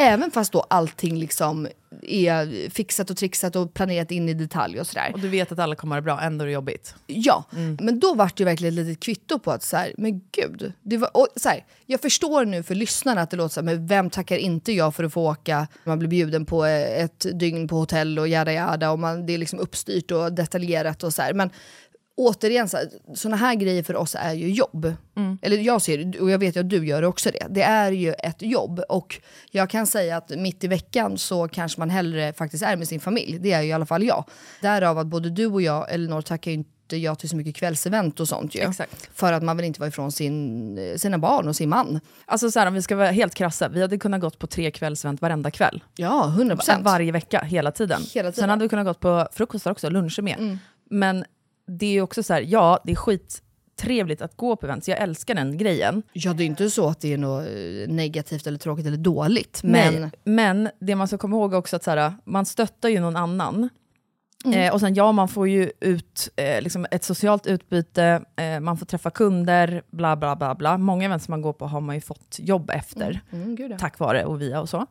[0.01, 1.69] Även fast då allting liksom
[2.03, 5.11] är fixat och trixat och planerat in i detalj och sådär.
[5.15, 6.95] Och du vet att alla kommer ha det bra, ändå är det jobbigt.
[7.07, 7.45] Ja,
[7.81, 10.73] men då vart det verkligen ett litet kvitto på att så här, men gud.
[10.83, 13.65] Det var, och så här, jag förstår nu för lyssnarna att det låter så här,
[13.65, 15.67] men vem tackar inte jag för att få åka?
[15.85, 19.35] Man blir bjuden på eh, ett dygn på hotell och jada jada och man, det
[19.35, 21.33] är liksom uppstyrt och detaljerat och så här.
[21.35, 21.51] Men
[22.17, 24.95] återigen, så här, såna här grejer för oss är ju jobb.
[25.43, 27.47] Eller jag ser det, och jag vet att du gör också det.
[27.51, 28.81] Det är ju ett jobb.
[28.89, 29.21] Och
[29.51, 33.01] jag kan säga att mitt i veckan så kanske man hellre faktiskt är med sin
[33.01, 33.39] familj.
[33.39, 34.25] Det är ju i alla fall jag.
[34.61, 38.21] Därav att både du och jag, Elinor, tackar ju inte ja till så mycket kvällsevent
[38.21, 38.61] och sånt ju.
[38.61, 39.09] Exakt.
[39.15, 42.01] För att man vill inte vara ifrån sin, sina barn och sin man.
[42.27, 44.71] Alltså så här, om vi ska vara helt krassa, vi hade kunnat gått på tre
[44.71, 45.85] kvällsevent varenda kväll.
[45.97, 46.85] Ja, 100 procent.
[46.85, 48.03] Varje vecka, hela tiden.
[48.03, 48.25] Hela tiden.
[48.25, 48.33] Mm.
[48.33, 50.59] Sen hade vi kunnat gått på frukostar också, luncher med.
[50.91, 51.25] Men
[51.67, 54.91] det är ju också så här, ja, det är skittrevligt att gå på event, så
[54.91, 56.03] jag älskar den grejen.
[56.13, 59.61] Ja, det är inte så att det är något eh, negativt eller tråkigt eller dåligt.
[59.63, 63.01] Men Men, men det man ska komma ihåg också att så här, man stöttar ju
[63.01, 63.69] någon annan.
[64.55, 68.77] Eh, och sen ja, man får ju ut eh, liksom ett socialt utbyte, eh, man
[68.77, 70.55] får träffa kunder, bla bla bla.
[70.55, 70.79] bla.
[70.79, 73.79] Många event som man går på har man ju fått jobb efter, Mm, ja.
[73.79, 74.87] tack vare och via och så.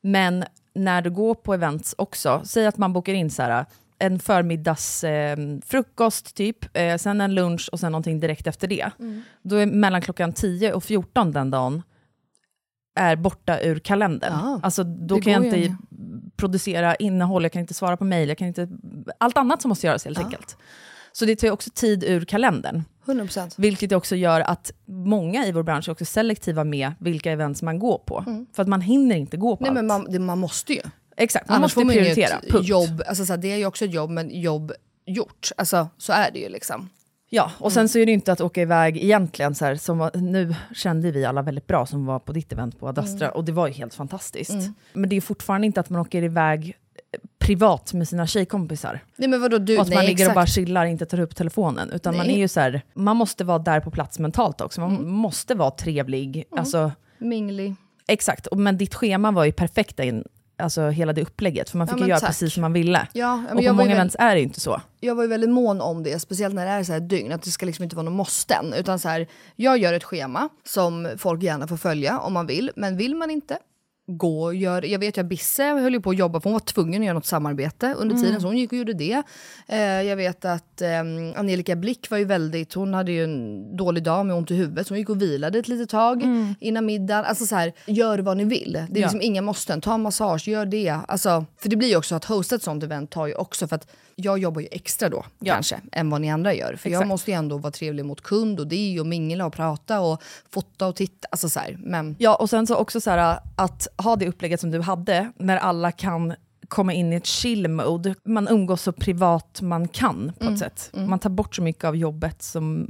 [0.00, 3.66] Men när du går på events också, säg att man bokar in så här,
[4.06, 5.36] en förmiddags eh,
[6.34, 8.90] typ, eh, sen en lunch och sen någonting direkt efter det.
[9.42, 11.82] Då är mellan klockan 10 och 14 den dagen
[12.96, 14.32] är borta ur kalendern.
[14.32, 15.76] Ja, alltså, då kan jag inte
[16.36, 18.68] producera innehåll, jag kan inte svara på mejl, jag kan inte...
[19.18, 20.56] Allt annat som måste göras helt enkelt.
[21.12, 22.82] Så det tar ju också tid ur kalendern.
[23.04, 23.54] 100 procent.
[23.58, 27.78] Vilket också gör att många i vår bransch är också selektiva med vilka events man
[27.78, 28.46] går på.
[28.52, 29.74] För att man hinner inte gå på Nej, allt.
[29.74, 30.80] men man, det, man måste ju.
[31.16, 32.40] Exakt, man Annars måste man prioritera.
[32.50, 32.68] Punkt.
[32.68, 33.02] jobb.
[33.06, 34.72] Alltså, så här, det är ju också ett jobb, men jobb
[35.06, 35.50] gjort.
[35.56, 36.88] Alltså, så är det ju liksom.
[37.34, 40.54] Ja, och sen så är det inte att åka iväg egentligen, så här, som nu
[40.74, 43.66] kände vi alla väldigt bra som var på ditt event på Adastra, och det var
[43.66, 44.56] ju helt fantastiskt.
[44.92, 46.76] Men det är fortfarande inte att man åker iväg
[47.12, 49.00] eh, privat med sina tjejkompisar.
[49.16, 49.76] Nej men vadå du?
[49.76, 50.34] och att nej, man ligger och exakt.
[50.34, 51.90] bara chillar, inte tar upp telefonen.
[51.90, 54.80] Utan man är ju så här, man måste vara där på plats mentalt också.
[54.80, 56.44] Man måste vara trevlig.
[56.56, 57.74] Alltså, Minglig.
[58.06, 60.24] exakt, och, men ditt schema var ju perfekt in,
[60.58, 61.70] alltså hela det upplägget.
[61.70, 62.28] För man Ja, fick men ju göra tack.
[62.28, 63.08] precis som man ville.
[63.12, 64.80] Ja, och på många events är det ju inte så.
[65.00, 67.42] jag var ju väldigt mån om det, speciellt när det är så här dygn, att
[67.42, 68.72] det ska liksom inte vara någon måsten.
[68.72, 72.70] Utan så här, jag gör ett schema som folk gärna får följa om man vill,
[72.76, 73.58] men vill man inte,
[74.06, 74.82] gå och gör.
[74.84, 77.14] Jag vet att Bisse höll ju på att jobba, för hon var tvungen att göra
[77.14, 79.22] något samarbete under tiden, så hon gick och gjorde det.
[79.68, 81.00] Eh, jag vet att eh,
[81.36, 84.86] Angelica Blick var ju väldigt, hon hade ju en dålig dag med ont i huvudet,
[84.86, 86.22] så hon gick och vilade ett litet tag
[86.60, 87.24] innan middagen.
[87.24, 88.72] Alltså så här, gör vad ni vill.
[88.72, 89.06] Det är Ja.
[89.06, 89.80] liksom inga måsten.
[89.80, 90.88] Ta en massage, gör det.
[91.08, 93.76] Alltså, för det blir ju också att hosta ett sånt event tar ju också, för
[93.76, 93.86] att
[94.16, 95.54] jag jobbar ju extra då Ja.
[95.54, 96.76] kanske, än vad ni andra gör.
[96.76, 97.08] För jag Exakt.
[97.08, 100.86] måste ju ändå vara trevlig mot kund och det att mingla och prata och fota
[100.86, 101.28] och titta.
[101.30, 104.60] Alltså så här, men Ja, och sen så också så här, att ha det upplägget
[104.60, 106.34] som du hade, när alla kan
[106.68, 108.14] komma in i ett chill-mode.
[108.24, 110.90] Man umgås så privat man kan på ett sätt.
[110.92, 112.88] Man tar bort så mycket av jobbet som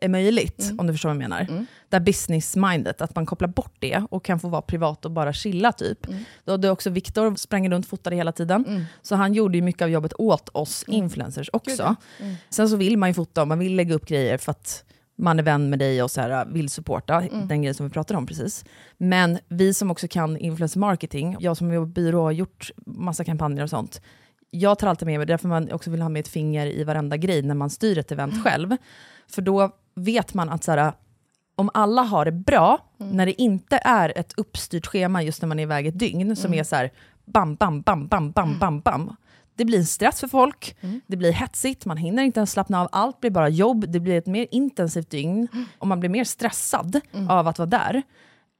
[0.00, 1.66] är möjligt, om du förstår vad jag menar.
[1.88, 5.32] Det här business-mindet, att man kopplar bort det och kan få vara privat och bara
[5.32, 6.06] chilla typ.
[6.44, 8.86] Då hade också Viktor sprang runt och fotade hela tiden.
[9.02, 11.96] Så han gjorde ju mycket av jobbet åt oss influencers också.
[12.50, 14.84] Sen så vill man ju fota och man vill lägga upp grejer för att
[15.16, 18.18] man är vän med dig och så här, vill supporta den grejen som vi pratade
[18.18, 18.64] om precis.
[18.96, 23.24] Men vi som också kan influencer marketing, jag som jobbar på byrå har gjort massa
[23.24, 24.00] kampanjer och sånt,
[24.50, 27.16] jag tar alltid med mig, därför man också vill ha med ett finger i varenda
[27.16, 28.76] grej när man styr ett event själv.
[29.30, 30.92] För då vet man att så här,
[31.54, 35.58] om alla har det bra, när det inte är ett uppstyrt schema just när man
[35.58, 36.92] är iväg ett dygn, som är så här
[37.24, 39.16] bam, bam, bam, bam, bam, bam, bam.
[39.56, 42.88] Det blir en stress för folk, det blir hetsigt, man hinner inte ens slappna av,
[42.92, 45.48] allt blir bara jobb, det blir ett mer intensivt dygn.
[45.78, 48.02] Och man blir mer stressad av att vara där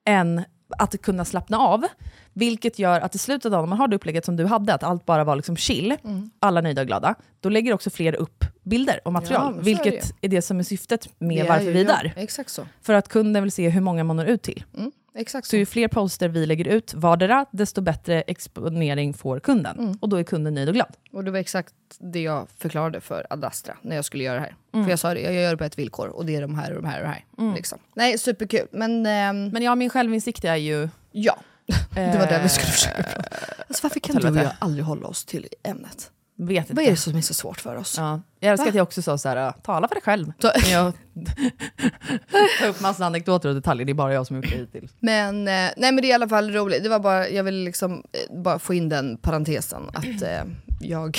[0.09, 0.44] än
[0.78, 1.85] att kunna slappna av.
[2.32, 4.74] Vilket gör att i slutet av dagen, om man har det upplägget som du hade,
[4.74, 5.96] att allt bara var liksom chill,
[6.40, 9.54] alla nöjda och glada, då lägger också fler upp bilder och Ja, material.
[9.54, 11.72] men så är det vilket är det som är syftet med det är varför ju
[11.72, 12.12] vi är där.
[12.16, 12.66] Exakt så.
[12.82, 14.64] För att kunden vill se hur många man når ut till.
[14.76, 15.57] Mm, exakt Så så.
[15.57, 19.79] ju fler poster vi lägger ut vardera, desto bättre exponering får kunden.
[19.79, 19.98] Mm.
[20.00, 20.96] Och då är kunden nöjd och glad.
[21.12, 24.57] Och det var exakt det jag förklarade för Adastra när jag skulle göra det här.
[24.74, 24.85] Mm.
[24.87, 26.70] För jag sa det, jag gör det på ett villkor och det är de här
[26.76, 27.55] och de här och de här.
[27.55, 27.79] Liksom.
[27.94, 28.66] Nej, superkul.
[28.70, 30.88] Men ehm, Men ja, min självinsikt är ju...
[31.12, 31.38] ja,
[31.94, 33.37] det var det vi skulle eh, försöka prata
[33.68, 36.11] alltså, Varför kan du och jag aldrig hålla oss till ämnet?
[36.38, 36.75] Vet inte.
[36.75, 37.94] Vad är det som är så svårt för oss?
[37.99, 38.20] Ja.
[38.40, 38.68] Jag älskar Va?
[38.68, 40.33] att jag också sa så här, tala för dig själv.
[40.40, 40.92] Ta- jag,
[42.61, 44.92] ta upp massa anekdoter och detaljer, det är bara jag som har gjort det hittills.
[45.01, 46.83] Men, eh, nej men det är i alla fall roligt.
[46.83, 50.42] Det var bara, jag ville liksom eh, bara få in den parentesen att eh,
[50.81, 51.16] jag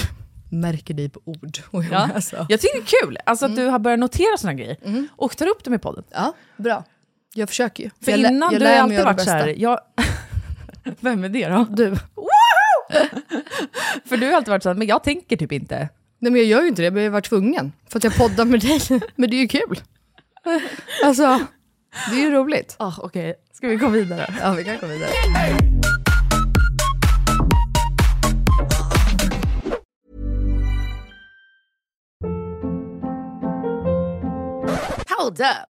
[0.51, 1.57] märker dig på ord.
[1.71, 2.09] Och jag, Ja.
[2.15, 2.45] alltså.
[2.49, 4.77] Jag tycker det är kul alltså, att du har börjat notera såna grejer
[5.15, 6.03] och tar upp dem i podden.
[6.11, 6.83] ja, bra.
[7.33, 7.89] Jag försöker ju.
[8.01, 9.61] För jag innan, jag du har alltid varit så här, bästa.
[9.61, 9.79] jag...
[10.99, 11.65] Vem är det då?
[11.69, 11.95] Du.
[14.05, 15.89] För du har alltid varit så här, men jag tänker typ inte.
[16.19, 17.71] Nej men jag gör ju inte det, men jag var tvungen.
[17.89, 18.79] För att jag poddar med dig.
[19.15, 19.81] Men det är ju kul.
[21.03, 21.39] Alltså,
[22.09, 22.75] det är ju roligt.
[22.79, 24.33] Ah, Okej, ska vi gå vidare?
[24.41, 25.09] Ja, vi kan gå vidare.
[35.17, 35.76] Hold up.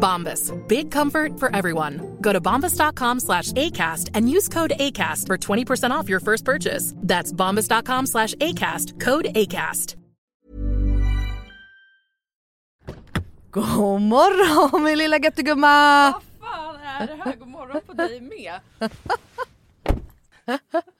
[0.00, 0.50] Bombas.
[0.66, 2.16] Big comfort for everyone.
[2.20, 6.94] Go to bombas.com slash ACAST and use code ACAST for 20% off your first purchase.
[6.96, 8.98] That's bombas.com slash ACAST.
[8.98, 9.96] Code ACAST.
[13.52, 16.12] God morgon min lilla göttegumma!
[16.12, 17.36] Vad fan är det här?
[17.36, 18.60] God morgon på dig med.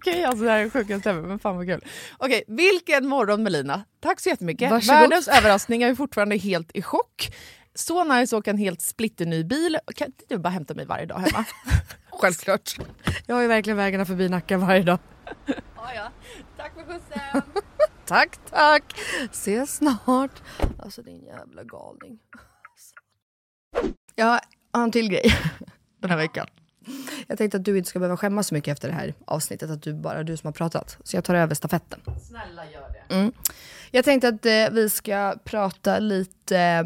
[0.00, 1.84] Okej, alltså det här är sjukaste ever, men fan vad kul.
[2.18, 3.84] Okej, vilken morgon Melina.
[4.00, 4.70] Tack så jättemycket.
[4.70, 5.00] Varsågod.
[5.00, 7.34] Världens överraskning, jag är fortfarande helt i chock.
[7.74, 9.78] Så nice att åka en helt splitterny bil.
[9.96, 11.44] Kan inte du bara hämta mig varje dag hemma?
[12.10, 12.76] Självklart.
[13.26, 14.98] Jag har ju verkligen vägarna förbi Nacka varje dag.
[15.46, 16.10] ja, ja.
[16.56, 17.42] Tack för skjutsen.
[18.06, 18.84] Tack, tack.
[19.32, 20.42] Ses snart.
[20.78, 22.18] Alltså din jävla galning.
[24.14, 24.40] Jag har
[24.84, 25.34] en till grej
[26.00, 26.46] den här veckan.
[27.26, 29.82] Jag tänkte att du inte ska behöva skämmas så mycket efter det här avsnittet, att
[29.82, 30.98] du bara du som har pratat.
[31.04, 32.00] Så jag tar över stafetten.
[32.28, 33.14] Snälla gör det.
[33.14, 33.32] Mm.
[33.90, 36.84] Jag tänkte att eh, vi ska prata lite eh,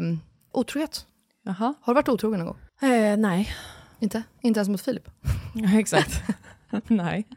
[0.51, 1.05] otrohet.
[1.43, 1.73] Jaha.
[1.81, 2.89] Har du varit otrogen någon gång?
[2.91, 3.55] Eh, nej.
[3.99, 4.23] Inte?
[4.41, 5.09] Inte ens mot Filip?
[5.55, 6.23] Ja, exakt.
[6.87, 7.27] Nej.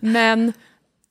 [0.00, 0.52] Men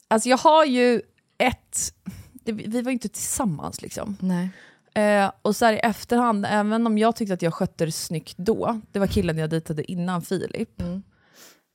[0.07, 1.01] alltså jag har ju
[1.37, 1.93] ett...
[2.33, 4.17] Det, vi var ju inte tillsammans liksom.
[4.19, 4.49] Nej.
[4.93, 8.37] Eh, och så här i efterhand, även om jag tyckte att jag skötte det snyggt
[8.37, 10.81] då, det var killen jag dejtade innan Filip.
[10.81, 11.03] Mm.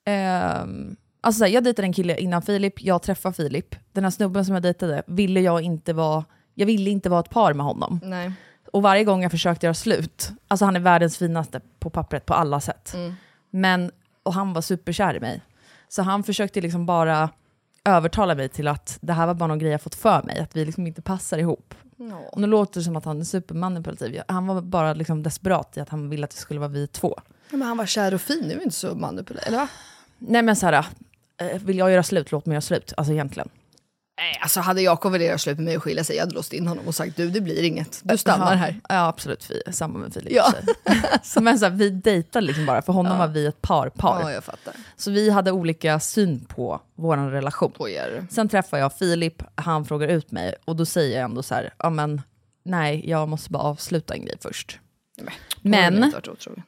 [0.05, 0.89] Eh,
[1.21, 3.75] alltså så här, jag dejtade en kille innan Filip, jag träffade Filip.
[3.93, 7.31] Den här snubben som jag dejtade ville jag inte vara, jag ville inte vara ett
[7.31, 8.01] par med honom.
[8.03, 8.33] Nej.
[8.73, 12.35] Och varje gång jag försökte göra slut, alltså han är världens finaste på pappret på
[12.35, 12.95] alla sätt.
[12.95, 13.14] Mm.
[13.51, 13.91] Men,
[14.23, 15.43] och han var superkär i mig.
[15.89, 17.31] Så han försökte liksom bara
[17.85, 20.57] övertala mig till att det här var bara någon grej jag fått för mig, att
[20.57, 21.75] vi liksom inte passar ihop.
[22.33, 24.23] Och nu låter det som att han är supermanipulativ.
[24.29, 27.15] Han var bara liksom desperat i att han ville att det skulle vara vi två.
[27.51, 29.49] Ja, Men han var kär och fin, det är inte så manipulativt?
[29.49, 29.69] Eller va?
[30.19, 30.87] Nej men såhär,
[31.37, 32.93] eh, vill jag göra slut, låt mig göra slut.
[32.97, 33.49] Alltså egentligen.
[34.19, 36.53] Nej, alltså hade Jakob velat göra slut med mig och skilja sig, jag hade låst
[36.53, 38.81] in honom och sagt du det blir inget, du stannar här.
[38.89, 40.33] Ja absolut, är samma med Filip.
[40.33, 40.53] Ja.
[41.41, 43.19] Men såhär, vi dejtade liksom bara, för honom Ja.
[43.19, 44.21] var vi ett par, par.
[44.21, 44.75] Ja, jag fattar.
[44.97, 47.73] Så vi hade olika syn på vår relation.
[47.73, 48.27] På er.
[48.31, 51.75] Sen träffar jag Filip, han frågar ut mig och då säger jag ändå så här,
[51.79, 52.23] ja men
[52.64, 54.79] nej, jag måste bara avsluta en grej först.
[55.62, 56.12] Men,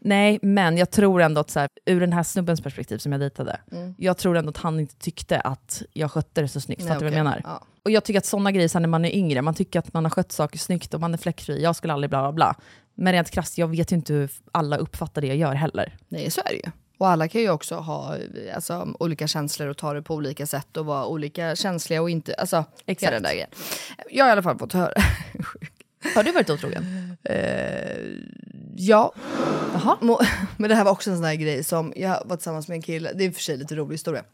[0.01, 3.20] nej, men jag tror ändå att så här, ur den här snubbens perspektiv som jag
[3.20, 3.94] dejtade, Mm.
[3.98, 6.82] jag tror ändå att han inte tyckte att jag skötte det så snyggt.
[6.82, 7.40] Fattar du vad jag menar?
[7.44, 7.64] Ja.
[7.84, 10.05] Och jag tycker att sådana grejer sen när man är yngre, man tycker att man
[10.05, 12.55] har skött saker snyggt och man är fläckfri, jag skulle aldrig bla bla bla.
[12.94, 15.96] Men rent krasst, jag vet ju inte hur alla uppfattar det jag gör heller.
[16.09, 16.70] Nej, så är det ju.
[16.98, 18.16] Och alla kan ju också ha
[18.55, 22.34] alltså, olika känslor och ta det på olika sätt och vara olika känsliga och inte,
[22.34, 23.03] alltså Exakt.
[23.03, 23.48] hela den där grejen.
[24.11, 24.92] Jag har i alla fall fått höra.
[26.14, 27.16] Har du varit otrogen?
[27.24, 28.07] Eh,
[28.76, 29.12] Ja.
[30.01, 30.20] Må-
[30.57, 32.82] Men det här var också en sån här grej som, jag var tillsammans med en
[32.82, 34.24] kille, det är i och för sig lite rolig historia.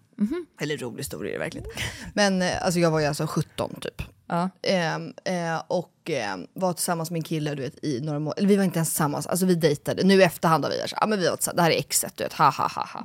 [0.61, 1.67] Eller rolig historia är det verkligen.
[2.14, 4.03] Men eh, alltså jag var ju alltså 17 typ.
[4.27, 4.51] Ja.
[4.62, 8.39] Ehm, eh, och eh, var tillsammans med en kille du vet, i några månader.
[8.39, 10.03] Eller vi var inte ens tillsammans, alltså vi dejtade.
[10.05, 11.79] Nu i efterhand har vi varit så, ah, men vi var tillsammans, det här är
[11.79, 13.05] exet, du vet, ha ha ha ha.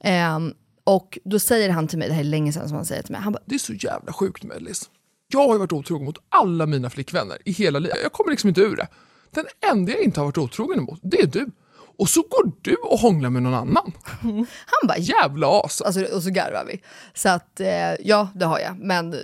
[0.00, 0.54] Ehm,
[0.84, 3.12] och då säger han till mig, det här är länge sedan som han säger till
[3.12, 4.90] mig, han bara, Det är så jävla sjukt med Ellis.
[5.32, 7.98] Jag har ju varit otrogen mot alla mina flickvänner i hela livet.
[8.02, 8.88] Jag kommer liksom inte ur det.
[9.30, 11.50] Den enda jag inte har varit otrogen mot, det är du.
[11.98, 13.92] Och så går du och hånglar med någon annan.
[14.66, 15.82] han bara Jävla as.
[15.82, 16.82] alltså, och så garvar vi.
[17.14, 19.14] Så att, eh, ja det har jag, men,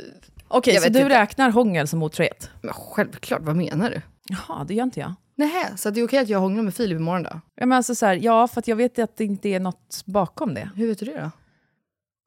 [0.49, 1.15] Okej, Jag så vet du inte.
[1.21, 2.51] räknar hångel som otrohet?
[2.61, 4.03] men självklart, vad menar du?
[4.29, 5.15] Jaha, det gör inte jag.
[5.37, 7.41] Nähä, så att det är okej att jag hånglar med Filip imorgon då?
[7.55, 10.03] Ja, men alltså så här, ja, för att jag vet att det inte är något
[10.05, 10.71] bakom det.
[10.77, 11.31] Hur vet du det då?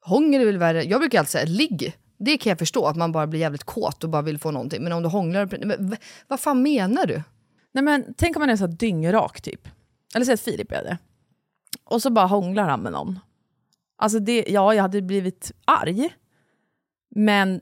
[0.04, 1.96] Hångel är väl värre, jag brukar alltid säga ligg.
[2.24, 4.82] Det kan jag förstå, att man bara blir jävligt kåt och bara vill få någonting.
[4.82, 5.96] Men om du hånglar, men, v-
[6.28, 7.22] vad fan menar du?
[7.72, 9.68] Nej, men tänk om man är så dyngrak typ.
[10.14, 10.98] Eller säg att Filip är det.
[11.84, 13.18] Och så bara hånglar han med någon.
[13.98, 16.08] Alltså det, ja, jag hade blivit arg.
[17.14, 17.60] Men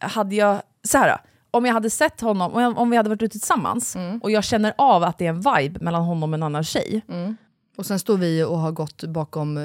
[0.00, 1.16] hade jag, så här,
[1.50, 4.44] om jag hade sett honom, om, jag, om vi hade varit ute tillsammans och jag
[4.44, 7.02] känner av att det är en vibe mellan honom och en annan tjej.
[7.76, 9.58] Och sen står vi och har gått bakom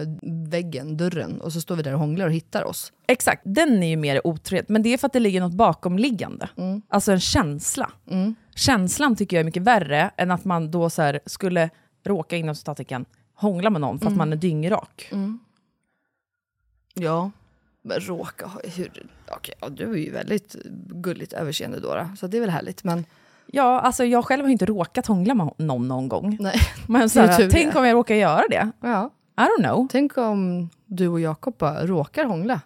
[0.51, 2.93] väggen, dörren, och så står vi där och hånglar och hittar oss.
[3.07, 6.49] Exakt, den är ju mer otrohet, men det är för att det ligger något bakomliggande.
[6.89, 7.91] Alltså en känsla.
[8.55, 11.69] Känslan tycker jag är mycket värre än att man då så skulle
[12.03, 15.11] råka inom citattecken hångla med någon för att man är dyngrak.
[16.93, 17.31] Ja,
[17.83, 18.51] men råka.
[18.75, 20.55] Hur, okej, ja, du är ju väldigt
[20.89, 22.83] gulligt överseende Dora, så det är väl härligt.
[22.83, 23.05] Men
[23.53, 26.37] Ja, alltså jag själv har inte råkat hångla med någon någon gång.
[26.39, 26.55] nej.
[26.87, 28.71] Men så här, tänk om jag råkar göra det.
[28.81, 29.09] Ja.
[29.37, 29.87] I don't know.
[29.91, 32.61] Tänk om du och Jakob bara råkar hångla.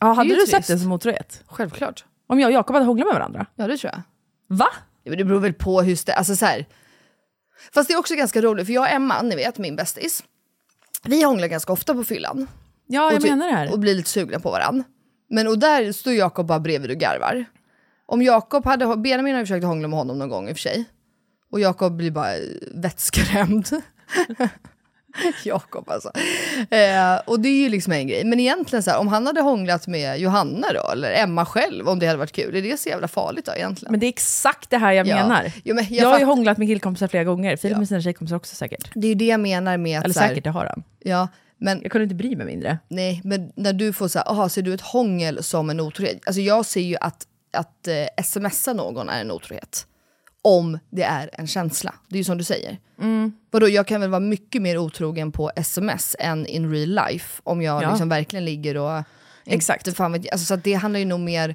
[0.00, 1.42] Ja, hade du sett det som otrohet?
[1.46, 2.04] Självklart.
[2.26, 3.46] Om jag och Jakob hade hånglat med varandra?
[3.54, 4.02] Ja, det tror jag.
[4.56, 4.66] Va?
[5.02, 5.94] Ja, men det beror väl på hur...
[5.94, 6.66] stä- Alltså så här.
[7.74, 10.24] Fast det är också ganska roligt, för jag och Emma, ni vet min bästis,
[11.04, 12.46] vi hånglar ganska ofta på fyllan.
[12.86, 13.72] Ja, jag ty- menar det här.
[13.72, 14.84] och blir lite sugna på varandra.
[15.30, 17.44] Men och där står Jakob bara bredvid och garvar.
[18.06, 20.60] Om Jakob hade, Benjamin har ju försökt hångla med honom någon gång i och för
[20.62, 20.84] sig.
[21.50, 22.32] Och Jakob blir bara
[22.74, 23.68] vettskrämd.
[25.44, 26.10] Jakob alltså.
[26.70, 28.24] Eh, och det är ju liksom en grej.
[28.24, 31.98] Men egentligen så här, om han hade hånglat med Johanna då, eller Emma själv, om
[31.98, 33.90] det hade varit kul, är det så jävla farligt då egentligen?
[33.92, 35.16] Men det är exakt det här jag Ja.
[35.16, 35.52] menar.
[35.64, 37.56] Jo, men jag jag har ju hånglat med killkompisar flera gånger.
[37.56, 38.90] Filip med sina tjejkompisar också säkert.
[38.94, 40.82] Det är ju det jag menar med att Eller här, säkert, det har han.
[41.04, 42.78] Ja, men Jag kunde inte bry mig mindre.
[42.88, 46.18] Nej, men när du får så här, aha, ser du ett hångel som en otrohet?
[46.26, 49.86] Alltså jag ser ju att, att eh, smsa någon är en otrohet.
[50.44, 51.94] Om det är en känsla.
[52.08, 52.78] Det är ju som du säger.
[53.00, 53.32] Mm.
[53.50, 57.40] Vadå, jag kan väl vara mycket mer otrogen på sms än in real life.
[57.44, 57.90] Om jag Ja.
[57.90, 59.02] liksom verkligen ligger och...
[59.46, 59.86] Exakt.
[59.86, 61.54] Inte fan alltså, så det handlar ju nog mer...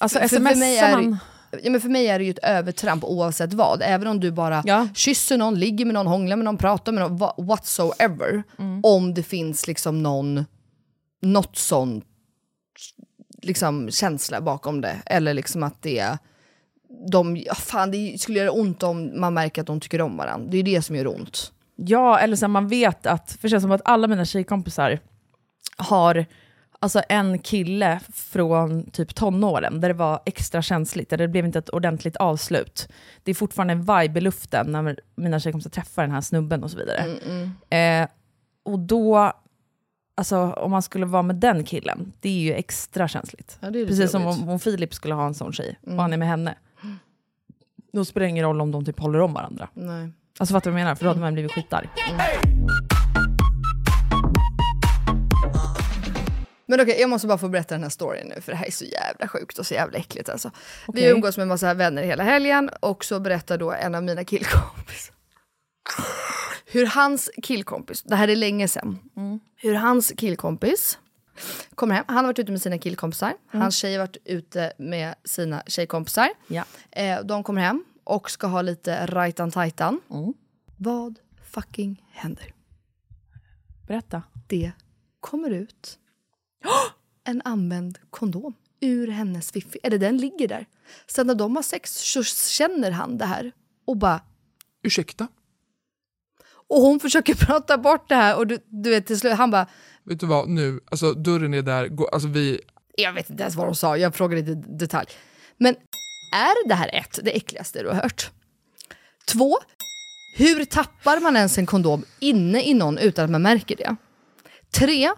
[0.00, 1.18] Alltså För- för mig är man...
[1.62, 3.82] Ja, men för mig är det ju ett övertramp oavsett vad.
[3.82, 4.88] Även om du bara Ja.
[4.94, 8.42] kysser någon, ligger med någon, hånglar med någon, pratar med någon, wha- whatsoever.
[8.58, 8.80] Mm.
[8.84, 10.44] Om det finns liksom någon,
[11.22, 12.02] något sån
[13.42, 14.96] liksom, känsla bakom det.
[15.06, 16.18] Eller liksom att det är...
[17.10, 20.50] De, ja, fan, det skulle göra ont om man märker att de tycker om varandra.
[20.50, 21.52] Det är det som gör ont.
[21.76, 24.98] Ja, eller så man vet att, för det känns som att alla mina tjejkompisar
[25.76, 26.26] har
[26.80, 31.58] alltså en kille från typ tonåren där det var extra känsligt, där det blev inte
[31.58, 32.88] ett ordentligt avslut.
[33.22, 36.70] Det är fortfarande en vibe i luften när mina tjejkompisar träffar den här snubben och
[36.70, 37.04] så vidare.
[37.70, 38.08] Eh,
[38.64, 39.32] och då,
[40.14, 43.58] alltså om man skulle vara med den killen, det är ju extra känsligt.
[43.60, 46.28] Ja, Precis som om, om Filip skulle ha en sån tjej och han är med
[46.28, 46.54] henne.
[47.96, 49.68] Då spelar det ingen roll om de typ håller om varandra.
[49.74, 50.12] Nej.
[50.38, 50.94] Alltså fattar du vad jag menar?
[50.94, 51.88] För då hade man blivit skitarg.
[56.66, 58.70] Men okej, jag måste bara få berätta den här storyn nu, för det här är
[58.70, 60.50] så jävla sjukt och så jävla äckligt alltså.
[60.86, 61.10] Vi Okej.
[61.10, 65.14] umgås med en massa vänner hela helgen och så berättar då en av mina killkompisar
[66.66, 68.98] hur hans killkompis, det här är länge sedan,
[69.56, 70.98] hur hans killkompis
[71.74, 72.04] kommer hem.
[72.08, 76.28] Han har varit ute med sina killkompisar, hans tjej har varit ute med sina tjejkompisar.
[76.46, 76.64] Ja.
[76.90, 80.00] Eh, de kommer hem och ska ha lite rajtan-tajtan.
[80.76, 82.52] Vad fucking händer?
[83.86, 84.22] Berätta.
[84.46, 84.72] det
[85.20, 85.98] kommer ut
[87.24, 89.78] en använd kondom ur hennes fiffi.
[89.82, 90.66] Eller den ligger där.
[91.06, 93.52] Sen när de har sex så känner han det här
[93.84, 94.20] och bara...
[94.82, 95.28] Ursäkta?
[96.68, 99.66] Och hon försöker prata bort det här och du, du vet till slut, han bara...
[100.06, 102.60] Vet du vad, nu, alltså dörren är där, gå, alltså vi...
[102.96, 105.06] Jag vet inte ens vad de sa, jag frågade inte i detalj.
[105.56, 105.74] Men
[106.34, 108.30] är det här ett, det äckligaste du har hört?
[109.32, 109.58] Två,
[110.36, 113.96] hur tappar man ens en kondom inne i någon utan att man märker det?
[114.70, 115.10] Tre,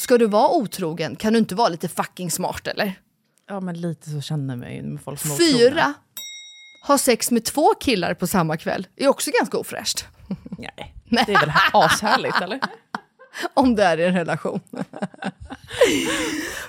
[0.00, 3.00] ska du vara otrogen kan du inte vara lite fucking smart eller?
[3.48, 5.58] Ja men lite så känner man ju med folk som är otrogna.
[5.58, 5.94] Fyra,
[6.86, 10.04] ha sex med två killar på samma kväll är också ganska ofräscht.
[11.08, 12.60] Nej, det är väl ashärligt eller?
[13.54, 14.60] Om det är i en relation.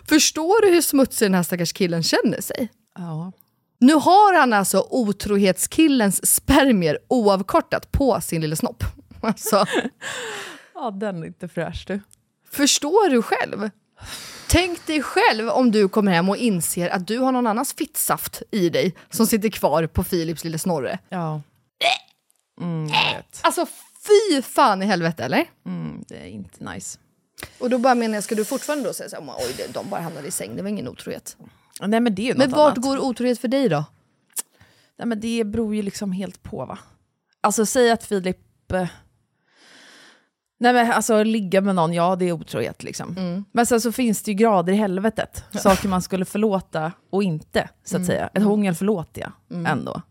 [0.09, 2.69] Förstår du hur smutsig den här stackars killen känner sig?
[2.95, 3.31] Ja.
[3.79, 8.83] Nu har han alltså otrohetskillens spermier oavkortat på sin lilla snopp.
[9.21, 9.65] Alltså,
[10.73, 11.99] Ja, den är inte fräsch du.
[12.51, 13.69] förstår du själv?
[14.49, 18.41] Tänk dig själv om du kommer hem och inser att du har någon annans fittsaft
[18.51, 20.99] i dig som sitter kvar på Philips lilla snorre.
[21.09, 21.41] Ja.
[22.61, 23.39] Mm, jag vet.
[23.41, 23.65] Alltså
[24.07, 25.45] fy fan i helvete eller?
[25.65, 26.99] Mm, det är inte nice.
[27.59, 30.27] Och då bara menar jag, ska du fortfarande då säga såhär, oj de bara hamnade
[30.27, 31.37] i säng, det var ingen otrohet.
[31.81, 32.77] Nej men det är ju Men vart annat.
[32.85, 33.85] går otrohet för dig då?
[34.97, 36.79] Nej men det beror ju liksom helt på va.
[37.41, 38.71] Alltså säg att Filip...
[38.71, 38.87] Eh,
[40.59, 43.17] nej men alltså ligga med någon, ja det är otrohet liksom.
[43.17, 43.45] Mm.
[43.51, 45.43] Men sen så finns det ju grader i helvetet.
[45.51, 48.07] Saker man skulle förlåta och inte, så att Mm.
[48.07, 48.29] säga.
[48.33, 49.31] Ett hångel förlåter jag
[49.67, 50.01] ändå.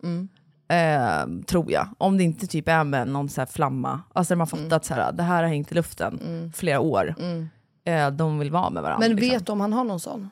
[0.68, 1.88] Eh, tror jag.
[1.98, 4.00] Om det inte typ är med någon så flamma.
[4.12, 4.64] Alltså där man Mm.
[4.70, 7.14] fattat så här, det här har hängt i luften flera år.
[7.84, 9.08] Eh, de vill vara med varandra.
[9.08, 9.30] Men liksom.
[9.30, 10.30] vet du om han har någon sån?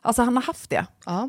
[0.00, 0.86] Alltså han har haft det.
[1.06, 1.28] Ja.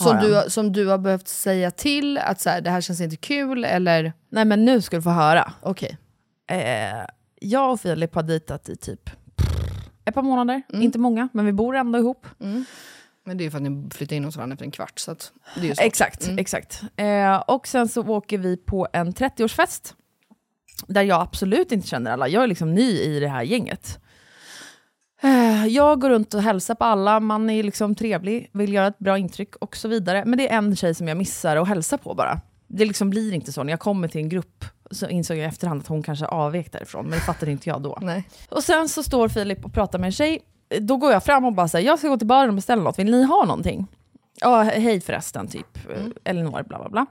[0.00, 3.00] Har Som du, som du har behövt säga till att så här, det här känns
[3.00, 4.12] inte kul eller?
[4.28, 5.52] Nej men nu ska du få höra.
[5.62, 5.98] Okej.
[6.50, 7.06] Eh,
[7.40, 9.10] jag och Filip har dejtat i typ
[10.04, 10.62] ett par månader.
[10.68, 10.82] Mm.
[10.82, 12.26] Inte många, men vi bor ändå ihop.
[13.24, 14.98] Men det är för att ni flyttade in hos varandra efter en kvart.
[14.98, 15.16] Så
[15.56, 15.82] det är.
[15.82, 16.82] Exakt, exakt.
[16.96, 19.94] Eh, och sen så åker vi på en 30-årsfest.
[20.86, 22.28] Där jag absolut inte känner alla.
[22.28, 23.98] Jag är liksom ny i det här gänget.
[25.22, 28.98] Eh, jag går runt och hälsar på alla, man är liksom trevlig, vill göra ett
[28.98, 30.22] bra intryck och så vidare.
[30.26, 32.40] Men det är en tjej som jag missar att hälsa på bara.
[32.66, 33.62] Det liksom blir inte så.
[33.62, 36.72] När jag kommer till en grupp så insåg jag i efterhand att hon kanske avvek
[36.72, 37.98] därifrån, men det fattade inte jag då.
[38.02, 38.28] Nej.
[38.48, 40.38] Och sen så står Filip och pratar med en tjej.
[40.80, 42.98] Då går jag fram och bara säger jag ska gå till baren och beställa något,
[42.98, 43.86] vill ni ha någonting?
[44.40, 45.78] Ja, hej förresten, typ.
[45.96, 46.12] Mm.
[46.24, 47.06] Elinor, bla bla bla.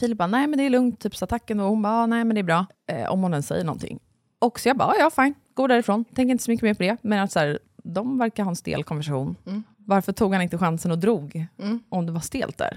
[0.00, 1.64] Filip bara, nej men det är lugnt, typ så tack ändå.
[1.64, 2.66] Hon bara, "Ja, nej men det är bra.
[2.88, 3.98] Eh, om hon ens säger någonting.
[4.38, 6.04] Och så jag bara, ja fine, går därifrån.
[6.04, 6.96] Tänker inte så mycket mer på det.
[7.02, 9.36] Men att så här, de verkar ha en stel konversation.
[9.76, 11.46] Varför tog han inte chansen och drog?
[11.88, 12.76] Om det var stelt där.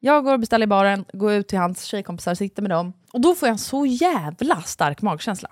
[0.00, 2.92] Jag går och beställer i baren, går ut till hans tjejkompisar, sitter med dem.
[3.12, 5.50] Och då får jag en så jävla stark magkänsla.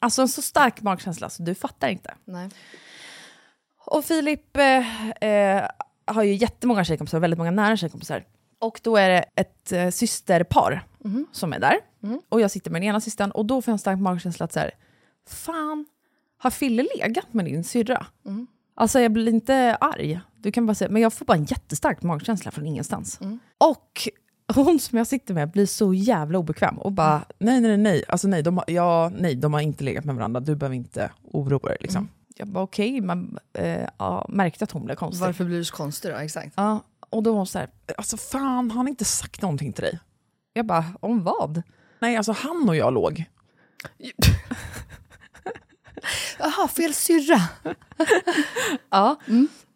[0.00, 2.14] Alltså en så stark magkänsla så du fattar inte.
[2.24, 2.48] Nej.
[3.90, 5.68] Och Filip eh, eh,
[6.06, 8.24] har ju jättemånga tjejkompisar, väldigt många nära tjejkompisar.
[8.58, 10.84] Och då är det ett eh, systerpar
[11.32, 11.76] som är där.
[12.28, 14.52] Och jag sitter med den ena systern och då får jag en stark magkänsla att
[14.52, 14.70] så här,
[15.28, 15.86] fan,
[16.38, 18.06] har Fille legat med din syrra?
[18.74, 22.02] Alltså jag blir inte arg, du kan bara säga, men jag får bara en jättestark
[22.02, 23.18] magkänsla från ingenstans.
[23.58, 24.08] Och
[24.54, 28.28] hon som jag sitter med blir så jävla obekväm och bara, nej nej nej, alltså
[28.28, 31.68] nej de, har, ja, nej, de har inte legat med varandra, du behöver inte oroa
[31.68, 31.76] dig.
[31.80, 32.08] Liksom.
[32.40, 35.26] Jag bara okej, men eh, ja, märkte att hon blev konstig.
[35.26, 36.16] Varför blir du så konstig då?
[36.16, 36.52] Exakt.
[36.56, 37.68] Ja, och då var hon så här,
[37.98, 39.98] alltså fan, har han inte sagt någonting till dig?
[40.52, 41.62] Jag bara, om vad?
[41.98, 43.24] Nej, alltså han och jag låg.
[46.38, 47.40] Jaha, fel syrra.
[48.90, 49.16] Ja.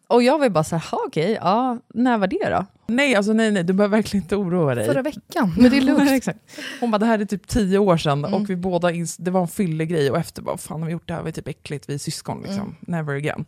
[0.07, 2.65] Och jag var ju bara så här, "Ha, okej, ja, när var det då?
[2.87, 4.85] Nej, alltså nej, nej, du behöver verkligen inte oroa dig.
[4.85, 6.11] Förra veckan, men det är lugnt.
[6.11, 6.39] Exakt.
[6.79, 9.41] Hon bara, det här är typ tio år sedan och vi båda, ins- det var
[9.41, 11.89] en fyllegrej och efter bara, fan har vi gjort det här, vi är typ äckligt,
[11.89, 13.45] vi är syskon liksom, never again.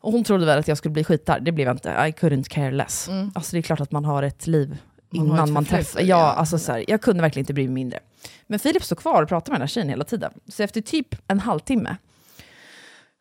[0.00, 2.48] Och hon trodde väl att jag skulle bli skitarg, det blev jag inte, I couldn't
[2.48, 3.08] care less.
[3.34, 4.76] Alltså det är klart att man har ett liv
[5.10, 6.32] Man innan ett man träffar, ja, ja.
[6.32, 7.98] alltså så här, jag kunde verkligen inte bry mig mindre.
[8.46, 10.32] Men Filip stod kvar och pratade med den här tjejen hela tiden.
[10.48, 11.96] Så efter typ en halvtimme,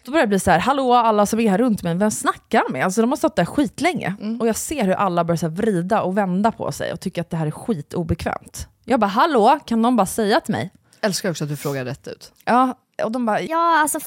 [0.03, 2.63] då börjar det bli så här, hallå alla som är här runt mig, vem snackar
[2.67, 2.85] de med?
[2.85, 4.15] Alltså de har stått där skitlänge.
[4.39, 7.21] Och jag ser hur alla börjar så här vrida och vända på sig och tycker
[7.21, 8.67] att det här är skitobekvämt.
[8.85, 10.71] Jag bara, hallå, kan någon bara säga till mig?
[11.01, 12.33] Älskar också att du frågar rätt ut.
[12.45, 13.99] Ja, och de bara, Ja, alltså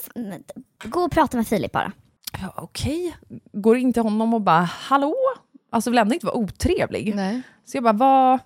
[0.84, 1.92] gå och prata med Filip bara.
[2.42, 3.16] ja, okej.
[3.53, 5.14] Går in till honom och bara, hallå?
[5.72, 7.14] Alltså vill ändå inte vara otrevlig.
[7.14, 7.42] Nej.
[7.64, 8.38] Så jag bara, vad...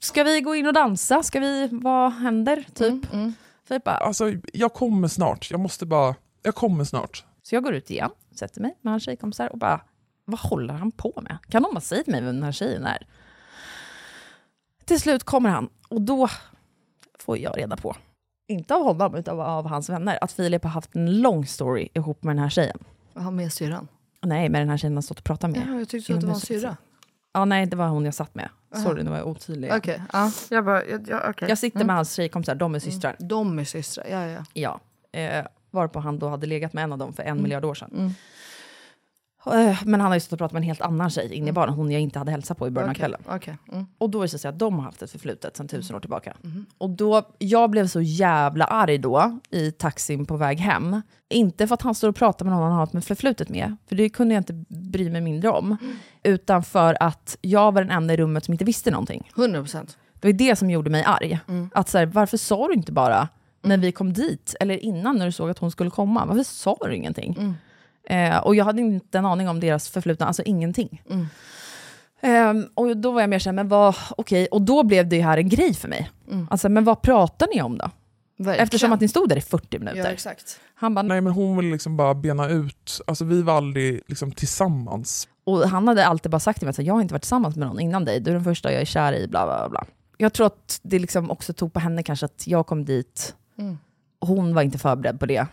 [0.00, 1.22] Ska vi gå in och dansa?
[1.22, 2.64] Ska vi, vad händer?
[2.74, 3.12] Typ.
[3.12, 3.34] Mm,
[3.68, 5.50] Filip bara, Alltså, jag kommer snart.
[5.50, 6.14] Jag måste bara...
[6.42, 7.24] Jag kommer snart.
[7.42, 9.80] Så jag går ut igen, sätter mig med hans tjejkompisar och bara,
[10.24, 11.38] vad håller han på med?
[11.48, 13.06] Kan någon bara säga till mig vem den här tjejen är?
[14.84, 16.28] Till slut kommer han och då
[17.18, 17.96] får jag reda på,
[18.46, 22.22] inte av honom utan av hans vänner, att Filip har haft en lång story ihop
[22.22, 22.78] med den här tjejen.
[23.14, 23.88] Jaha, med syrran?
[24.22, 25.66] Nej, med den här tjejen han stått och pratat med.
[25.68, 26.76] Ja, jag tyckte att det var en syrra.
[27.32, 28.48] Ja, nej, det var hon jag satt med.
[28.74, 29.72] Sorry, nu var jag otydlig.
[29.72, 30.32] Okej, ja.
[30.50, 31.48] Jag bara, ja, ja, okej.
[31.48, 33.16] Jag sitter med hans tjejkompisar, de är systrar.
[33.18, 34.44] De är systrar, ja ja.
[34.52, 34.80] Ja.
[35.20, 38.14] Eh, varpå han då hade legat med en av dem för en miljard år sedan.
[39.46, 41.52] Eh, Men han har ju stått och pratat med en helt annan tjej inne i
[41.52, 43.20] baren, hon jag inte hade hälsat på i början Okej, av kvällen.
[43.36, 43.58] okej.
[43.72, 43.86] Mm.
[43.98, 46.36] Och då visade det sig att de har haft ett förflutet sedan tusen år tillbaka.
[46.78, 51.02] Och då, jag blev så jävla arg då i taxin på väg hem.
[51.28, 53.76] Inte för att han står och pratar med någon han har ett med förflutet med,
[53.86, 55.76] för det kunde jag inte bry mig mindre om.
[56.22, 59.30] Utan för att jag var den enda i rummet som inte visste någonting.
[59.36, 59.98] 100 procent.
[60.14, 61.40] Det var det som gjorde mig arg.
[61.74, 63.28] Att så här, varför sa du inte bara
[63.62, 66.76] när vi kom dit, eller innan när du såg att hon skulle komma, varför sa
[66.80, 67.54] du ingenting?
[68.08, 71.02] Eh, och jag hade inte en aning om deras förflutna, alltså ingenting.
[72.20, 75.38] Ehm, och då var jag mer såhär, men vad, okej, och då blev det här
[75.38, 76.10] en grej för mig.
[76.50, 77.90] Alltså, men vad pratar ni om då?
[78.38, 78.62] Verkligen.
[78.64, 79.98] Eftersom att ni stod där i 40 minuter.
[79.98, 80.60] Ja, exakt.
[80.74, 84.32] Han bara, Nej men hon vill liksom bara bena ut, alltså vi var aldrig liksom
[84.32, 85.28] tillsammans.
[85.44, 87.68] Och han hade alltid bara sagt till mig att jag har inte varit tillsammans med
[87.68, 89.84] någon innan dig, du är den första jag är kär i, bla bla bla.
[90.16, 93.78] Jag tror att det liksom också tog på henne kanske att jag kom dit, Mm.
[94.20, 95.46] hon var inte förberedd på det.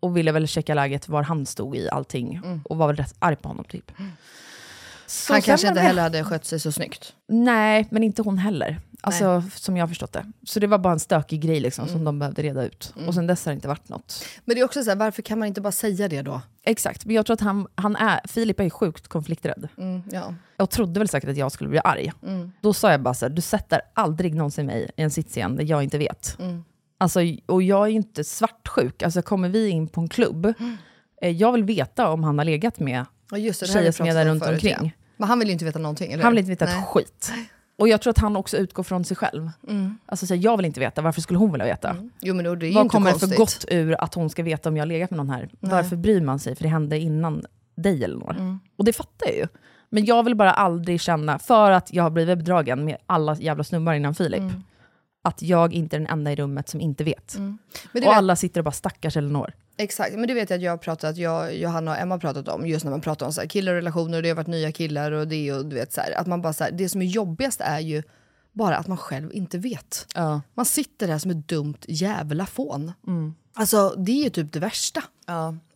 [0.00, 3.36] Och ville väl checka läget var han stod i allting, och var väl rätt arg
[3.36, 3.92] på honom typ.
[5.06, 7.14] Så Han kanske inte heller hade skött sig så snyggt.
[7.28, 8.80] Nej, men inte hon heller.
[9.00, 10.26] Alltså, som jag har förstått det.
[10.46, 12.94] Så det var bara en stökig grej liksom, som de behövde reda ut.
[13.06, 14.24] Och sen dess har det inte varit något.
[14.44, 16.40] Men det är också så här, varför kan man inte bara säga det då?
[16.62, 19.68] Exakt, men jag tror att han, han är, Filip är sjukt konflikträdd.
[19.78, 20.34] Mm, ja.
[20.56, 22.12] Jag trodde väl säkert att jag skulle bli arg.
[22.60, 25.56] Då sa jag bara så här, du sätter aldrig någonsin mig i en sits igen
[25.56, 26.36] där jag inte vet.
[27.02, 29.02] Alltså, och jag är ju inte svartsjuk.
[29.02, 30.54] Alltså, kommer vi in på en klubb,
[31.22, 34.14] eh, jag vill veta om han har legat med Ja, just det, tjejer som är
[34.14, 34.76] där runt förut, omkring.
[34.80, 34.90] Ja.
[35.16, 36.78] Men han vill ju inte veta någonting, eller Han vill inte veta Nej.
[36.78, 37.32] ett skit.
[37.78, 39.50] Och jag tror att han också utgår från sig själv.
[40.06, 41.96] Alltså, så här, jag vill inte veta, varför skulle hon vilja veta?
[42.20, 43.30] Jo men då, det är Vad kommer konstigt.
[43.30, 45.48] för gott ur att hon ska veta om jag har legat med någon här?
[45.60, 46.56] Varför bryr man sig?
[46.56, 47.44] För det hände innan
[47.74, 48.34] dig eller några.
[48.34, 48.60] Mm.
[48.76, 49.46] Och det fattar jag ju.
[49.90, 53.64] Men jag vill bara aldrig känna, för att jag har blivit bedragen med alla jävla
[53.64, 54.62] snubbar innan Filip, Mm.
[55.22, 57.34] Att jag inte är den enda i rummet som inte vet.
[57.38, 57.58] Men
[57.92, 59.52] Och vet, alla sitter och bara stackars Elinor.
[59.76, 62.48] Exakt, men det vet jag att jag har pratat, jag, Johanna och Emma har pratat
[62.48, 64.46] om, just när man pratar om så här, killar och relationer, och det har varit
[64.46, 66.88] nya killar och det och du vet så här, att man bara så här, det
[66.88, 68.02] som är jobbigast är ju
[68.52, 70.06] bara att man själv inte vet.
[70.14, 70.40] Ja.
[70.54, 72.92] Man sitter där som ett dumt jävla fån.
[73.54, 75.02] Alltså det är ju typ det värsta.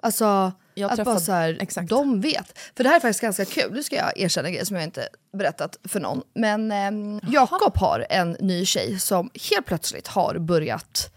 [0.01, 1.89] Alltså Jag att bara träffade- så här, exakt.
[1.89, 2.59] de vet.
[2.77, 4.85] För det här är faktiskt ganska kul, nu ska jag erkänna en grej som jag
[4.85, 6.23] inte berättat för någon.
[6.35, 11.11] Men ehm, Jakob har en ny tjej som helt plötsligt har börjat,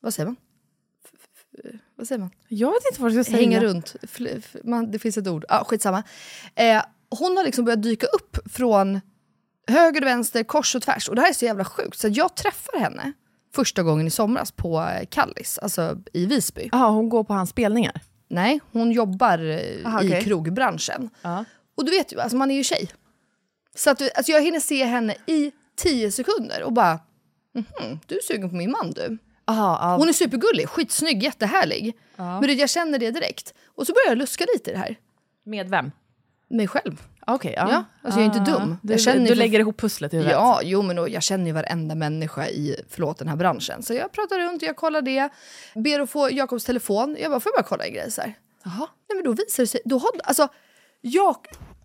[0.00, 0.36] vad säger man?
[1.96, 2.30] Vad säger man?
[2.48, 3.42] Jag vet inte vad jag ska säga.
[3.44, 3.96] hänga runt.
[4.64, 5.44] Man, det finns ett ord.
[5.48, 6.02] Ah, skitsamma.
[6.54, 6.82] Eh,
[7.18, 9.00] hon har liksom börjat dyka upp från
[9.68, 11.08] höger och vänster, kors och tvärs.
[11.08, 11.98] Och det här är så jävla sjukt.
[11.98, 13.12] Så jag träffar henne
[13.54, 16.68] första gången i somras på eh, Kallis, alltså i Visby.
[16.72, 18.00] Jaha, hon går på hans spelningar?
[18.28, 20.24] Nej, hon jobbar eh, Aha, i okej.
[20.24, 21.10] krogbranschen.
[21.22, 21.44] Ja.
[21.74, 22.90] Och du vet ju, alltså man är ju tjej.
[23.74, 27.00] Så att, alltså jag hinner se henne i tio sekunder och bara,
[27.54, 29.18] mhm, du är sugen på min man du.
[29.44, 29.96] Aha, ja.
[29.96, 31.96] Hon är supergullig, skitsnygg, jättehärlig.
[32.16, 33.54] Men du, jag känner det direkt.
[33.66, 34.96] Och så börjar jag luska lite i det här.
[35.44, 35.90] Med vem?
[36.48, 37.02] Mig själv.
[37.28, 37.68] Okej, ja.
[37.70, 38.76] Ja, alltså jag är inte dum.
[38.82, 40.32] Du, Jag känner du för- lägger ihop pusslet i huvudet?
[40.36, 43.82] Ja, jo men och jag känner ju varenda människa i, förlåt, den här branschen.
[43.82, 45.28] Så jag pratar runt, jag kollar det,
[45.74, 47.16] ber att få Jakobs telefon.
[47.20, 48.34] Jag bara, får jag bara kolla en grej så här?
[48.64, 48.88] Jaha.
[49.08, 50.48] Nej men då visar det sig, då har, alltså,
[51.00, 51.36] jag,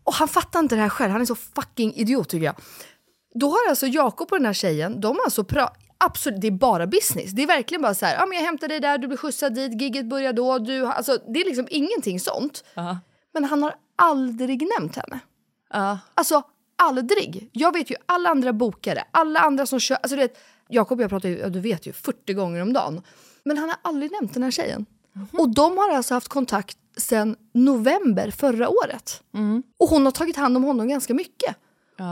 [0.03, 2.55] och han fattar inte det här själv, han är så fucking idiot tycker jag.
[3.39, 5.69] Då har alltså Jakob och den här tjejen, de har alltså pra-
[6.03, 7.31] Absolut, det är bara business.
[7.31, 9.53] Det är verkligen bara så här, ja men jag hämtar dig där, du blir skjutsad
[9.55, 12.63] dit, gigget börjar då, du, alltså det är liksom ingenting sånt.
[13.33, 15.19] Men han har aldrig nämnt henne.
[15.71, 15.99] Ja.
[16.13, 16.43] Alltså
[16.75, 17.49] aldrig.
[17.51, 20.37] Jag vet ju alla andra bokare, alla andra som kör, alltså du vet,
[20.69, 23.01] Jakob och jag pratar ju, ja, du vet ju, 40 gånger om dagen.
[23.43, 24.85] Men han har aldrig nämnt den här tjejen.
[25.31, 29.23] Och de har alltså haft kontakt sedan november förra året.
[29.79, 31.55] Och hon har tagit hand om honom ganska mycket.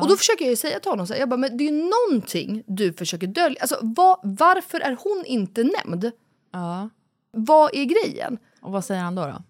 [0.01, 1.89] Och då försöker jag säga till honom, så här, jag bara, men det är ju
[2.09, 3.61] någonting du försöker dölja.
[3.61, 6.11] Alltså, vad, varför är hon inte nämnd?
[6.53, 6.89] ja.
[7.31, 8.37] Vad är grejen?
[8.61, 9.21] Och vad säger han då?
[9.21, 9.43] då?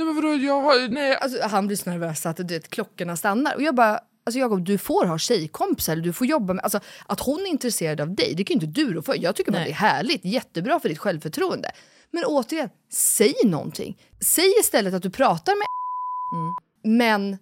[0.00, 3.16] Nej men vadå, jag har, nej, Alltså, han blir så nervös att du vet, klockorna
[3.16, 3.54] stannar.
[3.54, 6.62] Och jag bara, alltså Jakob, du får ha tjejkompisar, du får jobba med...
[6.62, 9.14] Alltså, att hon är intresserad av dig, det kan ju inte du rå för.
[9.22, 11.70] Jag tycker bara det är härligt, jättebra för ditt självförtroende.
[12.10, 13.98] Men återigen, säg någonting.
[14.20, 15.66] Säg istället att du pratar med
[16.98, 17.38] men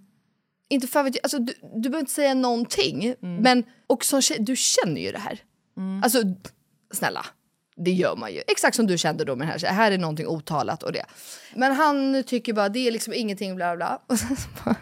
[0.69, 3.15] inte vet jag, alltså, du, du behöver inte säga någonting.
[3.21, 5.41] Men och som tjej, du känner ju det här.
[6.03, 6.23] Alltså
[6.95, 7.27] snälla,
[7.79, 8.43] det gör man ju.
[8.47, 9.59] Exakt som du kände då med här.
[9.59, 11.05] Här är någonting otalat och det.
[11.55, 14.03] Men han tycker bara det är liksom ingenting bla bla.
[14.07, 14.71] Och, sen så bara...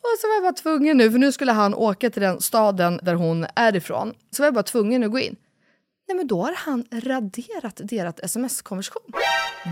[0.00, 3.00] och så var jag bara tvungen nu, för nu skulle han åka till den staden
[3.02, 4.14] där hon är ifrån.
[4.30, 5.36] Så var jag bara tvungen att gå in.
[6.08, 9.02] Nej men då har han raderat deras sms-konversation.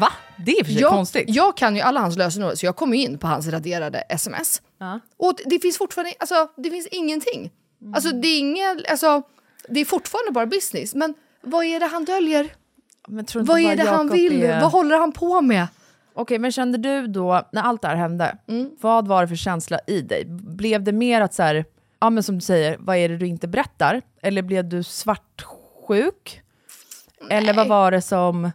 [0.00, 0.12] Va?
[0.44, 1.24] Det är för sig Jag, konstigt.
[1.28, 4.62] jag kan ju alla hans lösenord så jag kommer in på hans raderade sms.
[4.78, 5.00] Ja.
[5.16, 7.50] Och det finns fortfarande, alltså det finns ingenting.
[7.94, 9.22] Alltså det är inget, alltså
[9.68, 10.94] det är fortfarande bara business.
[10.94, 12.48] Men vad är det han döljer?
[13.34, 14.42] Vad är det han Jakob vill?
[14.42, 15.66] är- Vad håller han på med?
[16.14, 18.70] Okej, men kände du då, när allt det här hände, Mm.
[18.80, 20.24] vad var det för känsla i dig?
[20.28, 21.64] Blev det mer att så här,
[22.00, 24.02] ja men som du säger, vad är det du inte berättar?
[24.22, 26.40] Eller blev du svartsjuk?
[27.30, 28.50] Eller vad var det som,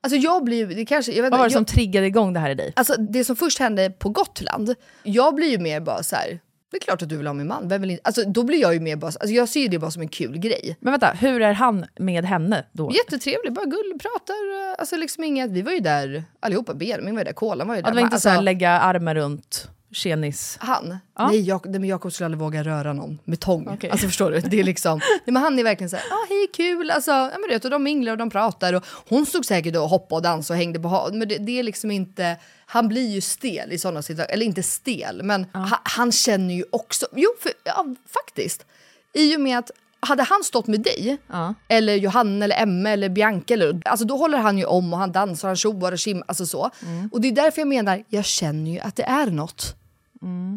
[0.00, 2.32] Alltså jag blir det kanske, jag vet vad var det inte, som jag, triggade igång
[2.32, 2.72] det här i dig?
[2.76, 6.40] alltså det som först hände på Gotland, jag blir ju mer bara så här.
[6.76, 8.02] Det är klart att du vill ha min man, vem vill inte?
[8.04, 10.08] Alltså då blir jag ju mer bara, alltså jag ser ju det bara som en
[10.08, 10.76] kul grej.
[10.80, 12.90] Men vänta, hur är han med henne då?
[12.94, 17.20] Jättetrevlig, bara gull, pratar, eh, alltså liksom inget, vi var ju där allihopa, Benjamin var
[17.20, 17.88] ju där, Kolan var ju där.
[17.88, 20.56] Ja, det var inte alltså, så lägga armen runt tjenis...
[20.60, 20.98] Han?
[21.18, 21.26] Ja.
[21.28, 23.68] Nej, jag, nej men Jakob skulle aldrig våga röra någon med tång.
[23.68, 23.90] Okej.
[23.90, 24.40] Alltså förstår du?
[24.40, 27.48] Det är liksom, nej, men han är verkligen såhär, ah, hej kul, alltså, ja, men
[27.50, 30.56] vet, och de minglar och de pratar och hon stod säkert och hoppade och dansade
[30.56, 32.36] och hängde på men det, det är liksom inte,
[32.66, 36.64] han blir ju stel i sådana situationer, eller inte stel, men ha, han känner ju
[36.72, 38.66] också, jo för, ja, faktiskt,
[39.12, 39.70] i och med att
[40.00, 41.54] hade han stått med dig, Ja.
[41.68, 45.12] eller Johanna eller Emma eller Bianca, eller, alltså då håller han ju om och han
[45.12, 46.70] dansar, han tjoar och kim, alltså så.
[47.12, 49.74] Och det är därför jag menar, jag känner ju att det är något.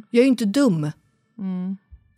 [0.10, 0.92] Jag är ju inte dum.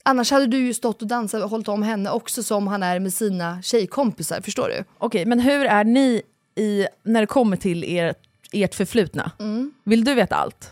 [0.04, 3.00] Annars hade du ju stått och dansat och hållit om henne också som han är
[3.00, 4.84] med sina tjejkompisar, förstår du?
[4.98, 6.22] Okej, men hur är ni
[6.56, 8.14] i, när det kommer till er,
[8.52, 9.32] ert förflutna?
[9.40, 9.72] Mm.
[9.84, 10.72] Vill du veta allt?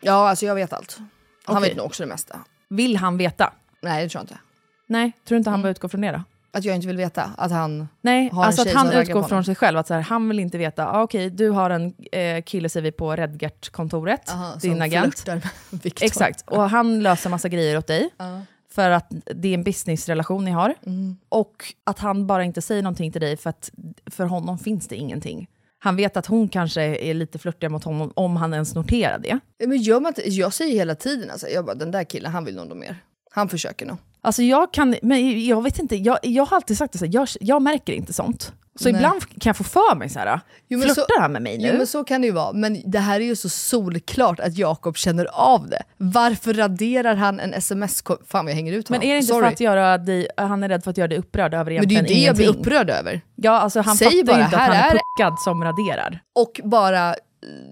[0.00, 0.98] Ja, alltså jag vet allt.
[1.44, 1.68] Han Okej.
[1.68, 2.38] vet nog också det mesta.
[2.68, 3.52] Vill han veta?
[3.82, 4.38] Nej, det tror jag inte.
[4.86, 5.52] Nej, tror du inte Mm.
[5.54, 6.22] han bara utgår från det då?
[6.52, 7.88] Att jag inte vill veta att han...
[8.00, 9.78] Nej, Har en alltså att tjej han som raggar utgår från sig själv.
[9.78, 12.84] Att så här, han vill inte veta, ah, okej du har en eh, kille säger
[12.84, 14.30] vi på Redgert-kontoret,
[14.62, 15.24] din agent.
[16.00, 18.10] Exakt, och han löser massa grejer åt dig.
[18.16, 18.40] Ja.
[18.70, 20.74] För att det är en businessrelation ni har.
[20.86, 21.16] Mm.
[21.28, 23.70] Och att han bara inte säger någonting till dig för att
[24.10, 25.48] för honom finns det ingenting.
[25.78, 29.38] Han vet att hon kanske är lite flörtig mot honom om han ens noterar det.
[29.66, 32.76] Men inte, jag säger hela tiden alltså, jag bara, den där killen, han vill nog
[32.76, 32.96] mer.
[33.30, 33.96] Han försöker nog.
[34.22, 37.14] Alltså jag kan, men jag vet inte, jag, jag har alltid sagt det så här,
[37.14, 38.52] jag, jag märker inte sånt.
[38.80, 38.94] Så Nej.
[38.94, 41.68] ibland kan jag få för mig så här, Jo, men flörtar han med mig nu?
[41.72, 44.56] Jo men så kan det ju vara, men det här är ju så solklart att
[44.58, 45.82] Jakob känner av det.
[45.96, 48.02] Varför raderar han en sms...
[48.26, 49.10] Fan jag hänger ut Men honom.
[49.10, 49.44] är det inte Sorry.
[49.46, 51.94] för att göra dig, han är rädd för att göra dig upprörd över Men det
[51.94, 52.60] är ju egentligen det jag blir ingenting?
[52.62, 53.20] upprörd över.
[53.34, 56.20] Ja, alltså han Säg fattar bara, ju inte att han är är- puckad som raderar.
[56.34, 57.14] Och bara eh,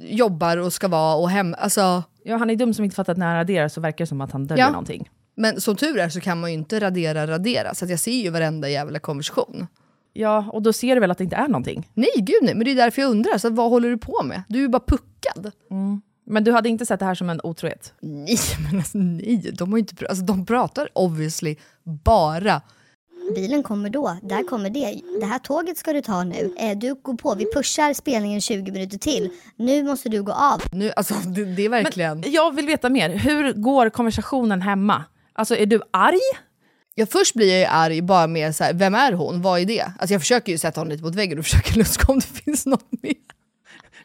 [0.00, 1.54] jobbar och ska vara och hem...
[1.58, 4.08] Alltså, Ja, han är dum som inte fattar att när han raderar så verkar det
[4.08, 4.70] som att han döljer Ja.
[4.70, 5.08] någonting.
[5.36, 8.12] Men som tur är så kan man ju inte radera radera, så att jag ser
[8.22, 9.66] ju varenda jävla konversation.
[10.12, 11.90] Ja, och då ser du väl att det inte är någonting?
[11.94, 14.42] Nej gud nej, men det är därför jag undrar, så vad håller du på med?
[14.48, 15.52] Du är ju bara puckad.
[16.28, 17.92] Men du hade inte sett det här som en otrohet?
[18.00, 18.36] Nej
[18.70, 21.56] men alltså nej, de, har ju inte, pr- alltså, de pratar obviously
[22.04, 22.60] bara
[23.34, 25.00] Bilen kommer då, där kommer det.
[25.20, 26.54] Det här tåget ska du ta nu.
[26.58, 29.30] Eh, Du går på, vi pushar spelningen 20 minuter till.
[29.56, 30.62] Nu måste du gå av.
[30.72, 32.22] nu, alltså det, det är verkligen...
[32.26, 33.10] Jag vill veta mer.
[33.10, 35.04] Hur går konversationen hemma?
[35.36, 36.20] Alltså är du arg?
[36.94, 39.42] Ja, först blir jag ju arg bara med så här, vem är hon?
[39.42, 39.92] Vad är det?
[39.98, 42.66] Alltså jag försöker ju sätta honom lite mot väggen och försöker luska om det finns
[42.66, 43.14] något mer.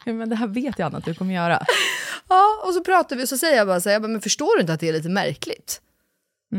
[0.04, 1.62] Ja, men det här vet jag Anna att du kommer göra.
[2.28, 4.20] Ja, och så pratar vi och så säger jag bara så här, jag bara, men
[4.20, 5.80] förstår du inte att det är lite märkligt?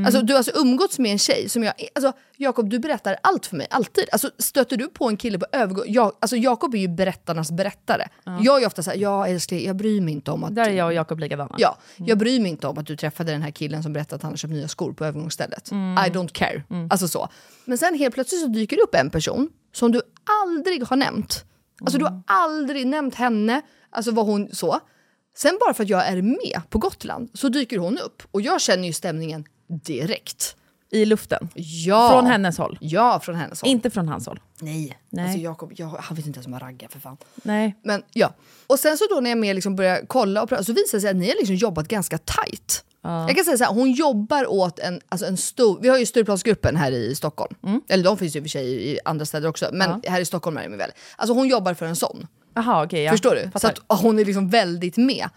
[0.06, 3.46] Alltså du har alltså umgåtts med en tjej som jag, alltså Jakob du berättar allt
[3.46, 4.06] för mig, alltid.
[4.12, 8.08] Alltså stöter du på en kille på övergång, jag, alltså Jakob är ju berättarnas berättare.
[8.42, 10.56] Jag är ofta såhär, ja älskling jag bryr mig inte om att...
[10.56, 11.56] Där är jag och Jakob likadana.
[11.58, 14.22] Ja, jag bryr mig inte om att du träffade den här killen som berättade att
[14.22, 15.72] han har köpt nya skor på övergångsstället.
[15.72, 16.64] I don't care.
[16.90, 17.30] Alltså så.
[17.66, 20.02] Men sen helt plötsligt så dyker det upp en person som du
[20.44, 21.46] aldrig har nämnt.
[21.82, 24.80] Alltså du har aldrig nämnt henne, alltså vad hon så.
[25.36, 28.62] Sen bara för att jag är med på Gotland så dyker hon upp och jag
[28.62, 30.56] känner ju stämningen direkt.
[30.92, 31.50] I luften?
[31.56, 32.10] Ja.
[32.12, 32.78] Från hennes håll?
[32.82, 33.70] Ja, från hennes håll.
[33.70, 34.40] Inte från hans håll?
[34.60, 34.98] Nej.
[35.10, 35.26] Nej.
[35.26, 37.18] Alltså Jakob, jag, han vet inte ens om jag raggar för fan.
[37.36, 37.76] Nej.
[37.84, 38.34] Men ja.
[38.68, 41.02] Och sen så då när jag mer liksom börjar kolla och prata så visar det
[41.02, 42.84] sig att ni har liksom jobbat ganska tight.
[43.02, 46.06] Jag kan säga så här, hon jobbar åt en, alltså en stor, vi har ju
[46.06, 47.56] Stureplansgruppen här i Stockholm.
[47.90, 50.26] Eller de finns ju i och för sig i andra städer också, men här i
[50.26, 50.92] Stockholm är de väl.
[51.16, 52.28] Alltså hon jobbar för en sån.
[52.54, 53.04] Jaha okej.
[53.04, 53.12] ja.
[53.12, 53.42] Förstår du?
[53.44, 53.70] Så Fattar.
[53.70, 55.30] att ah, hon är liksom väldigt med.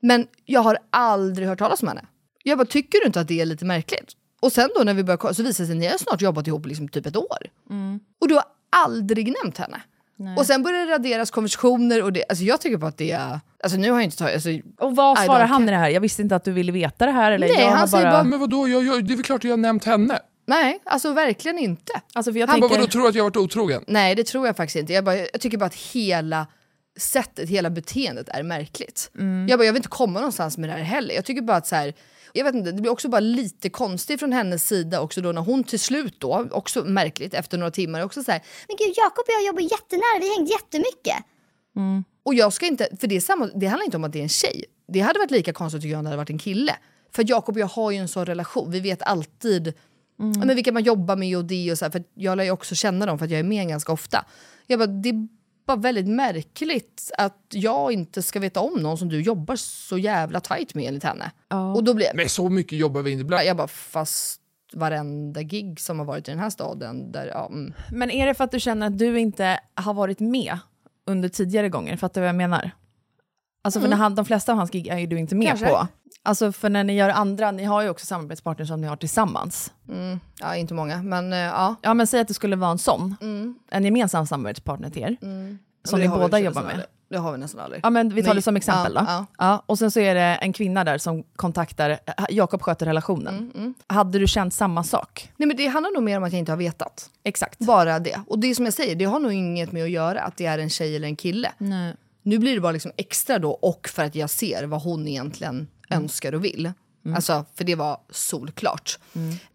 [0.00, 2.04] Men jag har aldrig hört talas om henne.
[2.48, 4.12] Jag bara, tycker du inte att det är lite märkligt?
[4.40, 6.22] Och sen då när vi börjar kolla så visar det sig att ni har snart
[6.22, 7.38] jobbat ihop liksom typ ett år.
[8.20, 9.80] Och du har aldrig nämnt henne.
[10.38, 13.40] Och sen börjar det raderas konversationer och det, alltså jag tycker bara att det är,
[13.62, 15.88] alltså nu har jag inte tagit, alltså, Och vad svarar han i det här?
[15.88, 17.32] Jag visste inte att du ville veta det här.
[17.32, 19.44] Eller Nej, jag han säger bara- Men vadå, jag, jag, det är väl klart att
[19.44, 20.18] jag har nämnt henne.
[20.46, 21.92] nej alltså verkligen inte.
[22.12, 22.80] Alltså för jag Han bara, tänker...
[22.80, 23.84] vadå, tror du att jag har varit otrogen?
[23.86, 24.92] Nej det tror jag faktiskt inte.
[24.92, 26.46] Jag, bara, jag tycker bara att hela
[26.98, 29.10] sättet, hela beteendet är märkligt.
[29.48, 31.14] Jag, bara, jag vill inte komma någonstans med det här heller.
[31.14, 31.94] Jag tycker bara att så här,
[32.32, 35.42] jag vet inte, det blir också bara lite konstigt från hennes sida också då när
[35.42, 39.24] hon till slut då, också märkligt efter några timmar, också så här, Men gud, Jakob
[39.26, 41.16] och jag jobbar jättenära, vi har hängt jättemycket.
[42.22, 44.22] och jag ska inte, för det, är samma, det handlar inte om att det är
[44.22, 44.64] en tjej.
[44.88, 46.76] Det hade varit lika konstigt tycker jag om det hade varit en kille.
[47.12, 49.74] För Jakob och jag har ju en sån relation, vi vet alltid
[50.16, 52.50] ja, men vilka man jobbar med och det och så här, för jag lär ju
[52.50, 54.24] också känna dem för att jag är med ganska ofta.
[54.66, 55.28] Jag bara, det
[55.68, 60.40] bara väldigt märkligt att jag inte ska veta om någon som du jobbar så jävla
[60.40, 61.30] tight med enligt henne.
[61.76, 63.44] Och då blir Men så mycket jobbar vi inte ibland.
[63.44, 64.40] jag bara, fast
[64.72, 67.74] varenda gig som har varit i den här staden, där, ja, mm.
[67.92, 70.58] Men är det för att du känner att du inte har varit med
[71.06, 71.96] under tidigare gånger?
[71.96, 72.70] Fattar du vad jag menar?
[73.68, 75.66] Alltså för när han, de flesta av hans gig är ju du inte med Kanske.
[75.66, 75.86] på.
[76.22, 79.72] Alltså för när ni gör andra, ni har ju också samarbetspartners som ni har tillsammans.
[79.88, 80.20] Mm.
[80.40, 81.74] ja inte många, men eh, ja.
[81.82, 83.16] Ja men säg att det skulle vara en sån,
[83.70, 85.58] en gemensam samarbetspartner till er, som Mm.
[85.92, 86.70] Men ni båda jobbar med.
[86.70, 86.86] aldrig.
[87.10, 87.80] Det har vi nästan aldrig.
[87.84, 89.06] Ja men vi tar Men- det som exempel ja, då.
[89.08, 89.26] ja.
[89.38, 91.96] Ja, och sen så är det en kvinna där som kontaktar, eh,
[92.30, 93.52] Jakob sköter relationen.
[93.54, 95.32] Mm, Hade du känt samma sak?
[95.36, 97.10] Nej men det handlar nog mer om att jag inte har vetat.
[97.24, 97.58] Exakt.
[97.58, 98.20] Bara det.
[98.26, 100.46] Och det är som jag säger, det har nog inget med att göra att det
[100.46, 101.52] är en tjej eller en kille.
[101.58, 101.94] Nej.
[102.28, 105.68] Nu blir det bara liksom extra då och för att jag ser vad hon egentligen
[105.90, 106.72] önskar och vill.
[107.14, 108.98] Alltså, för det var solklart.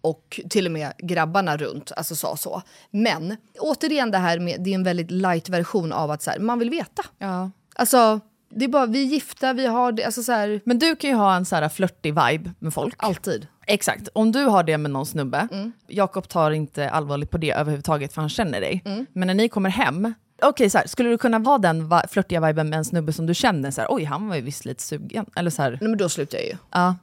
[0.02, 2.62] Och till och med grabbarna runt alltså, sa så.
[2.92, 6.40] Men återigen det här med, det är en väldigt light version av att så här,
[6.40, 7.04] man vill veta.
[7.18, 7.52] Ja.
[7.76, 8.20] Alltså,
[8.50, 11.10] det är bara, vi är gifta, vi har det, alltså så här, Men du kan
[11.10, 12.96] ju ha en så här flörtig vibe med folk.
[12.98, 13.48] alltid.
[13.68, 14.10] Exakt.
[14.14, 15.72] Om du har det med någon snubbe, Mm.
[15.88, 18.82] Jakob tar inte allvarligt på det överhuvudtaget för han känner dig.
[18.86, 19.06] Mm.
[19.14, 22.42] Men när ni kommer hem, okej så här, skulle du kunna ha den va- flörtiga
[22.48, 24.84] viben med en snubbe som du känner så här, oj han var ju visst lite
[24.84, 25.26] sugen.
[25.36, 26.56] Eller så här, Nej men då slutar jag ju.
[26.72, 26.96] ja.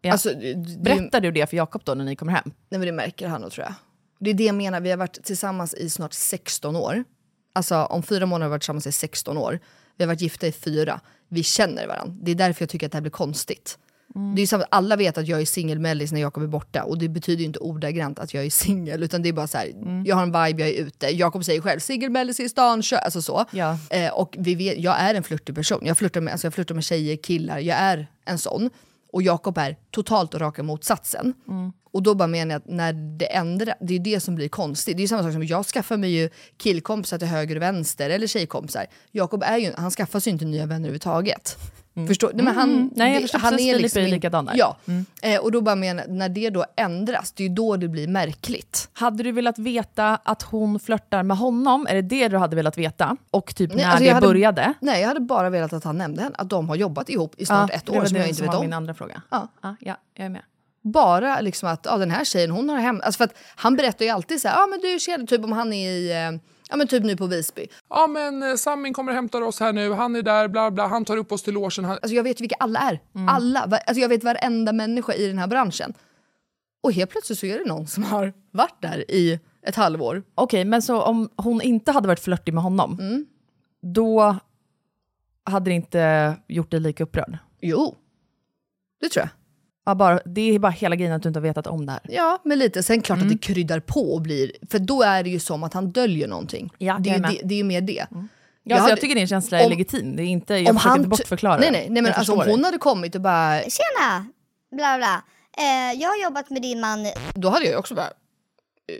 [0.00, 0.12] Ja.
[0.12, 2.42] Alltså, det, det, Berättar du det för Jakob då när ni kommer hem?
[2.44, 3.74] Nej men det märker han nog tror jag.
[4.20, 7.04] Det är det jag menar, vi har varit tillsammans i snart 16 år.
[7.54, 9.58] Alltså om fyra månader har vi varit tillsammans i 16 år.
[9.96, 11.00] Vi har varit gifta i fyra.
[11.28, 12.14] Vi känner varandra.
[12.22, 13.78] Det är därför jag tycker att det här blir konstigt.
[14.36, 17.08] Det är samma, alla vet att jag är singelmellis när Jakob är borta och det
[17.08, 19.72] betyder ju inte ordagrant att jag är singel utan det är bara så här,
[20.04, 21.06] jag har en vibe, jag är ute.
[21.06, 23.44] Jakob säger själv singelmellis i stan, kör, alltså så.
[23.50, 23.78] Ja.
[23.90, 25.80] Eh, och vi vet, jag är en flörtig person.
[25.82, 28.70] Jag flörtar, med, alltså jag flörtar med tjejer, killar, jag är en sån.
[29.12, 31.34] Och Jakob är totalt och raka motsatsen.
[31.92, 34.96] Och då bara menar jag att när det ändrar, det är det som blir konstigt.
[34.96, 38.26] Det är samma sak som jag skaffar mig ju killkompisar till höger och vänster eller
[38.26, 38.86] tjejkompisar.
[39.10, 41.56] Jakob är ju, han skaffar sig inte nya vänner överhuvudtaget.
[42.08, 42.90] Förstår Nej, men han, Mm.
[42.96, 44.50] Nej, jag förstår han precis, Filip är likadan.
[44.54, 44.76] Ja,
[45.22, 48.08] eh, och då bara menar när det då ändras, det är ju då det blir
[48.08, 48.88] märkligt.
[48.92, 51.86] Hade du velat veta att hon flörtar med honom?
[51.90, 53.16] Är det det du hade velat veta?
[53.30, 54.74] Och typ Nej, när alltså det hade- började?
[54.80, 57.46] Nej, jag hade bara velat att han nämnde henne, att de har jobbat ihop i
[57.46, 58.64] snart ett det var år som jag inte vet var om.
[58.64, 59.22] min andra fråga.
[59.30, 59.48] Ja.
[59.62, 60.42] Ja, ja, jag är med.
[60.82, 63.00] bara liksom att ja, den här tjejen hon har hem...
[63.04, 65.52] Alltså för att han berättar ju alltid så här, ja men du tjena, typ om
[65.52, 66.40] han är i, eh,
[66.70, 67.66] ja men typ nu på Visby.
[67.88, 70.86] Ja men eh, Samin kommer och hämtar oss här nu, han är där, bla bla,
[70.86, 71.84] han tar upp oss till logen.
[71.84, 71.92] Han...
[72.02, 73.00] Alltså jag vet vilka alla är.
[73.28, 73.66] Alla.
[73.66, 75.94] Va- Alltså jag vet varenda människa i den här branschen.
[76.82, 80.22] Och helt plötsligt så är det någon som har varit där i ett halvår.
[80.34, 83.26] Okej, men så om hon inte hade varit flörtig med honom, Mm.
[83.82, 84.36] då
[85.44, 87.38] hade det inte gjort dig lika upprörd?
[87.60, 87.94] Jo,
[89.00, 89.28] det tror jag.
[89.86, 92.00] Ja, bara, det är bara hela grejen att du inte har vetat om det här.
[92.08, 92.82] Ja, men lite.
[92.82, 94.52] Sen klart att det kryddar på och blir...
[94.70, 96.72] För då är det ju som att han döljer någonting.
[96.78, 97.92] Ja, det, är ju det, det är ju mer det.
[97.92, 98.28] Ja, Jag
[98.62, 100.16] jag, hade- jag tycker din känsla är om- legitim.
[100.16, 101.72] Det är inte, jag försöker inte bortförklara nej, det.
[101.72, 103.60] nej, nej, men alltså, om hon hade kommit och bara...
[103.60, 104.26] Tjena!
[104.70, 105.22] Bla bla.
[105.58, 107.06] Eh, jag har jobbat med din man.
[107.34, 108.10] Då hade jag ju också bara...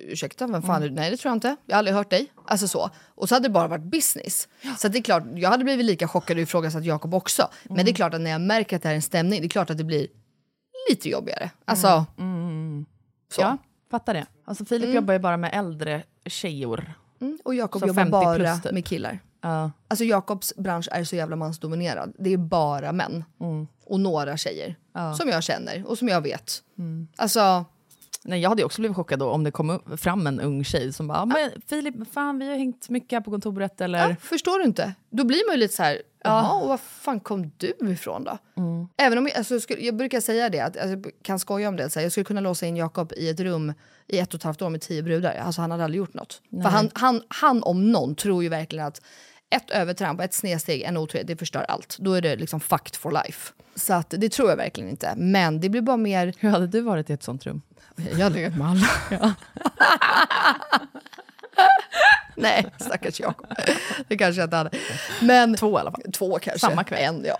[0.08, 0.94] Ursäkta, vem fan är du?
[0.94, 1.56] Nej det tror jag inte.
[1.66, 2.26] Jag har aldrig hört dig.
[2.46, 2.90] Alltså så.
[3.14, 4.48] Och så hade det bara varit business.
[4.78, 7.48] Så att det är klart, jag hade blivit lika chockad och ifrågasatt Jakob också.
[7.64, 9.46] Men det är klart att när jag märker att det här är en stämning, det
[9.46, 10.06] är klart att det blir
[10.90, 11.50] lite jobbigare.
[11.64, 12.06] Alltså,
[13.32, 13.40] så.
[13.40, 13.58] Ja,
[13.90, 14.26] fattar det.
[14.44, 16.92] Alltså Filip jobbar ju bara med äldre tjejor.
[17.20, 17.38] Mm.
[17.44, 18.72] Och Jakob jobbar 50 bara plus typ.
[18.72, 19.18] med killar.
[19.40, 19.70] Ja.
[19.88, 22.12] Alltså Jakobs bransch är så jävla mansdominerad.
[22.18, 23.24] Det är bara män.
[23.84, 24.76] Och några tjejer.
[25.18, 26.62] Som jag känner och som jag vet.
[27.16, 27.64] Alltså,
[28.28, 31.24] Nej, jag hade också blivit chockad om det kom fram en ung tjej som bara,
[31.26, 34.16] men Filip, fan vi har hängt mycket här på kontoret eller?
[34.20, 34.94] Förstår du inte?
[35.10, 38.38] Då blir man ju lite så här, jaha, och var fan kom du ifrån då?
[38.96, 41.90] Även om jag, alltså, jag, brukar säga det, att, alltså, jag kan skoja om det,
[41.90, 43.72] så här, jag skulle kunna låsa in Jakob i ett rum
[44.06, 45.34] i ett och ett halvt år med tio brudar.
[45.34, 46.42] Alltså han hade aldrig gjort något.
[46.50, 49.00] För han, han, han om någon tror ju verkligen att
[49.50, 51.96] ett övertramp, ett snedsteg, en otrohet, det förstör allt.
[51.98, 53.52] Då är det liksom fucked for life.
[53.74, 55.14] Så att, det tror jag verkligen inte.
[55.16, 56.34] Men det blir bara mer...
[56.38, 57.62] Hur hade du varit i ett sånt rum?
[57.96, 58.88] Jag har legat med alla.
[62.42, 63.46] Nej, stackars Jakob.
[64.08, 64.70] Det kanske jag inte hade.
[65.22, 66.02] Men, Två i alla fall.
[66.12, 66.58] Två kanske.
[66.58, 67.04] Samma kväll.
[67.04, 67.38] En, ja.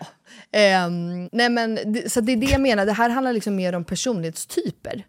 [0.53, 1.79] Ehm, nej men,
[2.11, 5.05] så det är det jag menar, det här handlar liksom mer om personlighetstyper.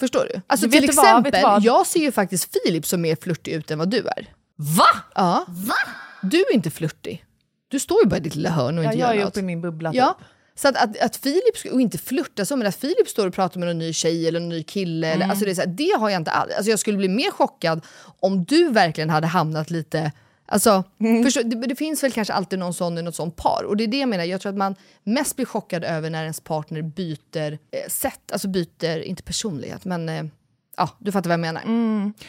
[0.00, 0.40] Förstår du?
[0.46, 0.80] Alltså Mm.
[0.80, 1.62] Till vad, exempel, du vad?
[1.62, 4.26] jag ser ju faktiskt Filip som mer flörtig ut än vad du är.
[4.56, 4.86] Va?
[5.14, 5.44] Ja.
[5.48, 5.74] Va?
[6.22, 7.24] Du är inte flörtig.
[7.68, 9.32] Du står ju bara i ditt lilla hörn och Ja, inte jag gör är något.
[9.32, 9.90] uppe i min bubbla.
[9.90, 9.98] typ.
[9.98, 10.18] Ja.
[10.56, 13.60] Så att, att, att Filip, och inte flörta så, men att Filip står och pratar
[13.60, 15.16] med en ny tjej eller en ny kille, Mm.
[15.22, 16.52] eller, alltså det, är så här, det har jag inte alls.
[16.56, 17.80] Alltså jag skulle bli mer chockad
[18.20, 20.12] om du verkligen hade hamnat lite...
[20.46, 21.24] Alltså, Mm.
[21.24, 23.64] förstå, det, det finns väl kanske alltid någon sån i något sånt par.
[23.68, 24.74] Och det är det jag menar, jag tror att man
[25.04, 30.08] mest blir chockad över när ens partner byter eh, sätt, alltså byter, inte personlighet, men
[30.08, 30.24] eh,
[30.76, 31.62] Ja, du fattar vad jag menar.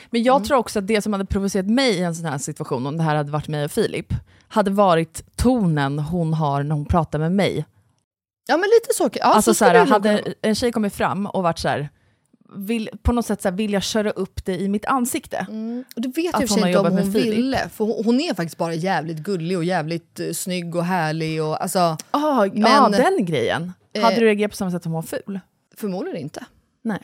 [0.10, 2.88] Men jag tror också att det som hade provocerat mig i en sån här situation,
[2.88, 4.14] om det här hade varit mig och Filip,
[4.48, 7.66] hade varit tonen hon har när hon pratar med mig.
[8.48, 9.10] Ja men lite så.
[9.14, 11.90] Ja, alltså så så här, hade en tjej kommit fram och varit så här,
[12.58, 15.46] vill, på något sätt så här, vill jag köra upp det i mitt ansikte?
[15.96, 17.70] Och det vet Att jag för sig inte om hon ville.
[17.70, 21.44] För hon, hon är faktiskt bara jävligt gullig och jävligt uh, snygg och härlig.
[21.44, 23.74] Och, alltså, Ah, Men- ja, den grejen.
[24.02, 25.40] Hade Eh, du reagerat på samma sätt som hon var ful?
[25.78, 26.46] Förmodligen inte.
[26.82, 27.00] Nej.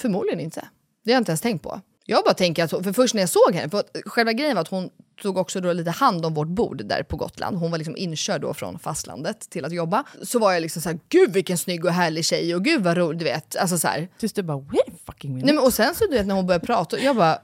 [0.00, 0.60] Förmodligen inte.
[1.04, 1.80] Det har jag inte ens tänkt på.
[2.04, 4.68] Jag bara tänker att, för först när jag såg henne, för själva grejen var att
[4.68, 4.90] hon
[5.22, 7.56] tog också då lite hand om vårt bord där på Gotland.
[7.56, 10.04] Hon var liksom inkörd då från fastlandet till att jobba.
[10.22, 12.96] Så var jag liksom så här, gud vilken snygg och härlig tjej och gud vad
[12.96, 13.56] roligt, du vet.
[13.56, 14.08] Alltså så här.
[14.18, 15.46] Tills du bara, wait a fucking minute.
[15.46, 17.38] Nej, men, och sen så du vet när hon började prata, jag bara,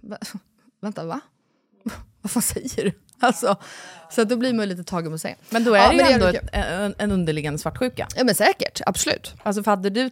[0.00, 0.18] va,
[0.80, 1.20] vänta va?
[2.22, 2.92] Vad fan säger du?
[3.18, 3.56] Alltså,
[4.10, 5.38] så att då blir man lite tagen på sängen.
[5.50, 8.08] Men då är Ja, det ju ändå ett, en, en underliggande svartsjuka.
[8.16, 9.34] Ja men säkert, absolut.
[9.42, 10.10] Alltså för hade du eh,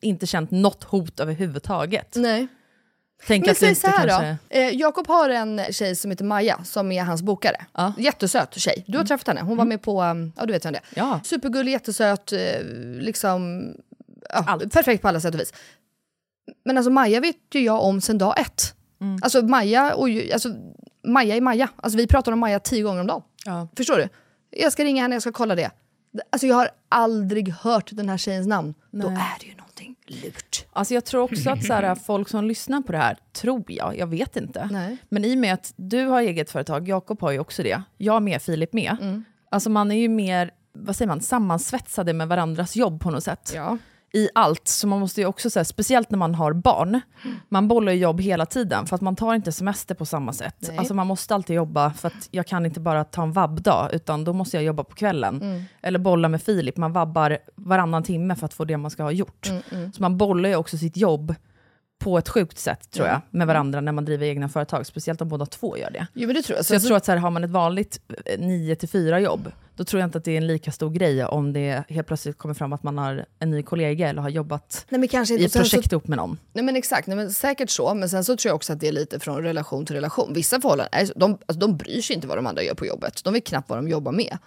[0.00, 2.16] inte känt något hot överhuvudtaget?
[2.16, 2.46] Nej.
[3.26, 4.36] Tänk Men att säg så här kanske...
[4.50, 4.58] då.
[4.58, 7.56] Eh, Jakob har en tjej som heter Maja som är hans bokare.
[7.98, 8.84] Jättesöt tjej.
[8.86, 9.40] Du har träffat henne.
[9.40, 10.84] Hon var med på, um, ja du vet vem det är.
[10.94, 11.20] Ja.
[11.24, 12.38] Supergullig, jättesöt, eh,
[13.00, 13.68] liksom
[14.28, 15.52] ja, perfekt på alla sätt och vis.
[16.64, 18.74] Men alltså Maja vet ju jag om sen dag ett.
[19.22, 20.54] Alltså Maja och alltså,
[21.06, 21.68] Maja är Maja.
[21.76, 23.22] Alltså vi pratar om Maja tio gånger om dagen.
[23.44, 23.68] Ja.
[23.76, 24.08] Förstår du?
[24.50, 25.70] Jag ska ringa henne, jag ska kolla det.
[26.30, 28.74] Alltså jag har aldrig hört den här tjejens namn.
[28.90, 30.66] Då är det ju någonting lurt.
[30.72, 33.98] Alltså jag tror också att så här, folk som lyssnar på det här, tror jag,
[33.98, 34.68] jag vet inte.
[34.72, 34.96] Nej.
[35.08, 38.22] Men i och med att du har eget företag, Jakob har ju också det, jag
[38.22, 38.96] med, Filip med.
[39.00, 39.24] Mm.
[39.50, 43.52] Alltså man är ju mer, vad säger man, sammansvetsade med varandras jobb på något sätt.
[43.54, 43.78] Ja.
[44.14, 47.00] I allt, så man måste ju också säga, speciellt när man har barn,
[47.48, 50.56] man bollar ju jobb hela tiden för att man tar inte semester på samma sätt.
[50.58, 50.78] Nej.
[50.78, 54.24] Alltså man måste alltid jobba för att jag kan inte bara ta en vabbdag, utan
[54.24, 55.42] då måste jag jobba på kvällen.
[55.42, 55.62] Mm.
[55.82, 59.10] Eller bolla med Filip, man vabbar varannan timme för att få det man ska ha
[59.10, 59.50] gjort.
[59.70, 61.34] Mm, Så man bollar ju också sitt jobb
[61.98, 64.86] på ett sjukt sätt tror jag, med varandra när man driver egna företag.
[64.86, 66.06] Speciellt om båda två gör det.
[66.14, 66.64] Jo men det tror jag.
[66.66, 68.00] Så jag tror att så här, har man ett vanligt
[68.38, 71.84] 9-4 jobb, då tror jag inte att det är en lika stor grej om det
[71.88, 75.04] helt plötsligt kommer fram att man har en ny kollega eller har jobbat Nej, men
[75.38, 76.38] i ett sen så- projekt ihop med någon.
[76.52, 77.94] Nej men exakt, nej, men säkert så.
[77.94, 80.32] Men sen så tror jag också att det är lite från relation till relation.
[80.34, 83.24] Vissa förhållanden, de, alltså, de bryr sig inte vad de andra gör på jobbet.
[83.24, 84.38] De vet knappt vad de jobbar med.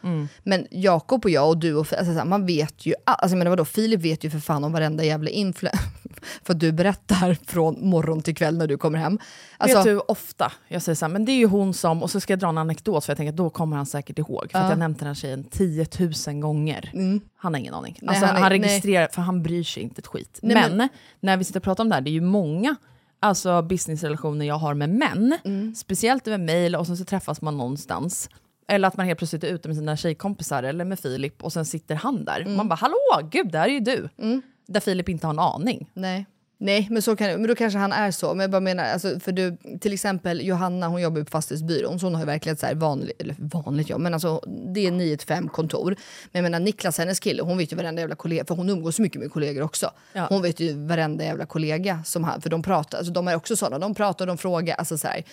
[0.43, 3.65] Men Jakob och jag och du och alltså, man vet ju, all- alltså menar vadå,
[3.65, 5.69] Filip vet ju för fan om varenda jävla influ...
[6.43, 9.19] för att du berättar från morgon till kväll när du kommer hem.
[9.57, 12.11] Alltså, Vet du ofta jag säger så här, men det är ju hon som, och
[12.11, 14.51] så ska jag dra en anekdot för jag tänker att då kommer han säkert ihåg.
[14.51, 15.85] För att jag nämnt den här tjejen 10
[16.27, 16.91] 000 gånger.
[17.35, 17.97] Han har ingen aning.
[18.01, 18.69] Nej, Alltså, han han, är- nej.
[18.69, 20.39] registrerar, för han bryr sig inte ett skit.
[20.41, 20.89] Nej, men, men-
[21.19, 22.75] när vi sitter och pratar om det här, det är ju många
[23.19, 25.75] alltså businessrelationer jag har med män, Mm.
[25.75, 28.29] speciellt över mail och sen så träffas man någonstans.
[28.67, 31.65] Eller att man helt plötsligt är ute med sina tjejkompisar eller med Filip och sen
[31.65, 32.39] sitter han där.
[32.41, 32.55] Mm.
[32.55, 34.09] Man bara hallå, gud där är ju du.
[34.67, 35.89] Där Filip inte har en aning.
[35.93, 36.25] Nej.
[36.65, 38.33] Nej, men, så kan, men då kanske han är så.
[38.33, 42.05] Men jag bara menar, alltså, för du, till exempel Johanna, hon jobbar på fastighetsbyrån, så
[42.05, 44.41] hon har ju verkligen ett så här vanligt, eller vanligt jobb, men alltså
[44.73, 45.95] det är 9-5 kontor.
[46.31, 48.95] Men jag menar Niklas, hennes kille, hon vet ju varenda jävla kollega, för hon umgås
[48.95, 49.91] så mycket med kollegor också.
[50.13, 50.25] Ja.
[50.29, 53.55] Hon vet ju varenda jävla kollega som han, för de pratar, alltså de är också
[53.55, 55.23] sådana, de pratar, de frågar, alltså så här.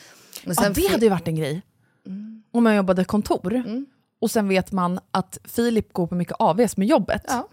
[0.44, 1.62] Men Ja, det hade ju varit en grej.
[2.52, 3.86] Om jag jobbade kontor Mm.
[4.20, 7.22] och sen vet man att Filip går på mycket AVs med jobbet.
[7.28, 7.48] Ja.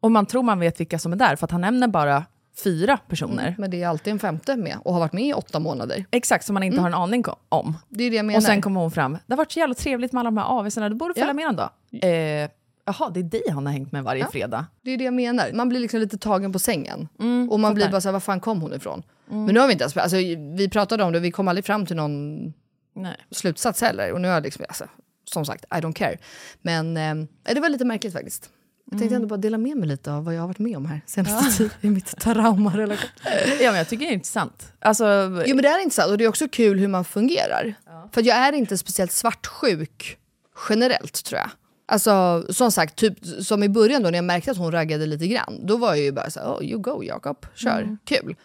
[0.00, 2.24] Och man tror man vet vilka som är där för att han nämner bara
[2.64, 3.54] fyra personer.
[3.58, 6.04] Men det är alltid en femte med och har varit med i åtta månader.
[6.10, 7.76] Exakt, som man inte har en aning om.
[7.88, 8.38] Det är det jag menar.
[8.38, 10.44] Och sen kommer hon fram, det har varit så jävla trevligt med alla de här
[10.58, 11.32] AVsarna, du borde följa Ja.
[11.34, 11.70] med en dag.
[12.44, 12.50] Eh,
[12.84, 14.66] Jaha, det är dig han har hängt med varje fredag.
[14.82, 15.50] Det är det jag menar.
[15.52, 17.08] Man blir liksom lite tagen på sängen.
[17.50, 19.02] och man blir bara såhär, var fan kom hon ifrån?
[19.26, 20.16] Men nu har vi inte ens, alltså,
[20.56, 22.44] vi pratade om det, vi kom aldrig fram till någon
[22.94, 23.16] Nej.
[23.30, 24.12] slutsats heller.
[24.12, 24.84] Och nu har jag liksom, alltså,
[25.24, 26.16] som sagt, I don't care.
[26.62, 27.14] Men eh,
[27.54, 28.50] det var lite märkligt faktiskt.
[28.90, 30.86] Jag tänkte ändå bara dela med mig lite av vad jag har varit med om
[30.86, 33.10] här senaste tiden i mitt traumarelation.
[33.60, 34.72] Ja, men jag tycker det är intressant.
[34.78, 35.04] Alltså,
[35.46, 37.74] Jo men det är intressant och det är också kul hur man fungerar.
[38.12, 40.18] För att jag är inte speciellt svartsjuk
[40.68, 41.50] generellt tror jag.
[41.88, 45.26] Alltså som sagt, typ som i början då när jag märkte att hon raggade lite
[45.26, 45.66] grann.
[45.66, 48.36] Då var jag ju bara så här, oh, you go Jakob, kör, kul.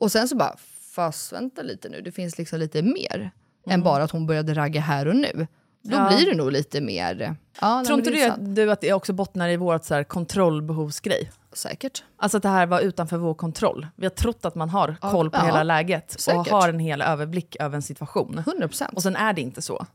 [0.00, 0.56] Och sen så bara,
[0.94, 3.30] fast vänta lite nu, det finns liksom lite mer.
[3.66, 5.46] Än bara att hon började ragga här och nu.
[5.82, 6.08] Då Ja.
[6.16, 7.36] blir det nog lite mer...
[7.60, 11.30] Ja, nej, tror inte du, du att det också bottnar i vårt så här kontrollbehovsgrej?
[11.52, 12.04] Säkert.
[12.16, 13.86] Alltså att det här var utanför vår kontroll.
[13.96, 16.48] Vi har trott att man har Ja, koll på ja, hela läget och säkert.
[16.50, 18.42] har en hel överblick över en situation.
[18.46, 18.94] 100%.
[18.94, 19.86] Och sen är det inte så.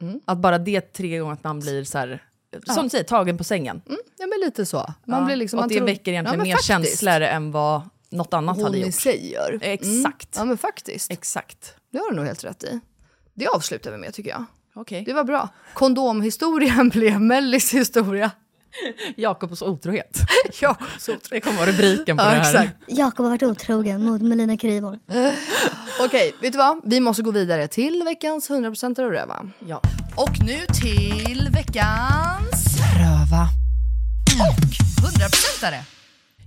[0.00, 0.20] Mm.
[0.24, 2.22] Att bara det tre gånger att man blir så här,
[2.66, 3.82] som du säger, tagen på sängen.
[4.18, 4.94] Ja men lite så.
[5.04, 6.68] Man Ja, blir liksom, och man det tror- väcker egentligen Ja, mer faktiskt.
[7.00, 8.94] känslor än vad något annat Hon hade i gjort.
[8.94, 9.58] sig gör.
[9.62, 10.28] Exakt.
[10.36, 11.10] Ja men faktiskt.
[11.12, 11.74] Exakt.
[11.90, 12.80] Det har du nog helt rätt i.
[13.34, 14.44] Det avslutar vi med tycker jag.
[14.74, 15.02] Okej.
[15.06, 15.48] Det var bra.
[15.74, 18.30] Kondomhistorien blev Mellis historia.
[19.16, 20.18] Jakobs otrohet.
[20.62, 21.30] Jakobs otrohet.
[21.30, 22.40] Det kommer vara rubriken på Ja, det här.
[22.64, 22.76] exakt.
[22.88, 24.98] Jakob har varit otrogen mot Melina Krivor.
[26.06, 26.80] Okej, vet du vad?
[26.84, 29.46] Vi måste gå vidare till veckans 100% röva.
[29.66, 29.80] Ja.
[30.16, 33.48] Och nu till veckans röva.
[34.48, 34.64] Och
[35.10, 35.84] 100%are.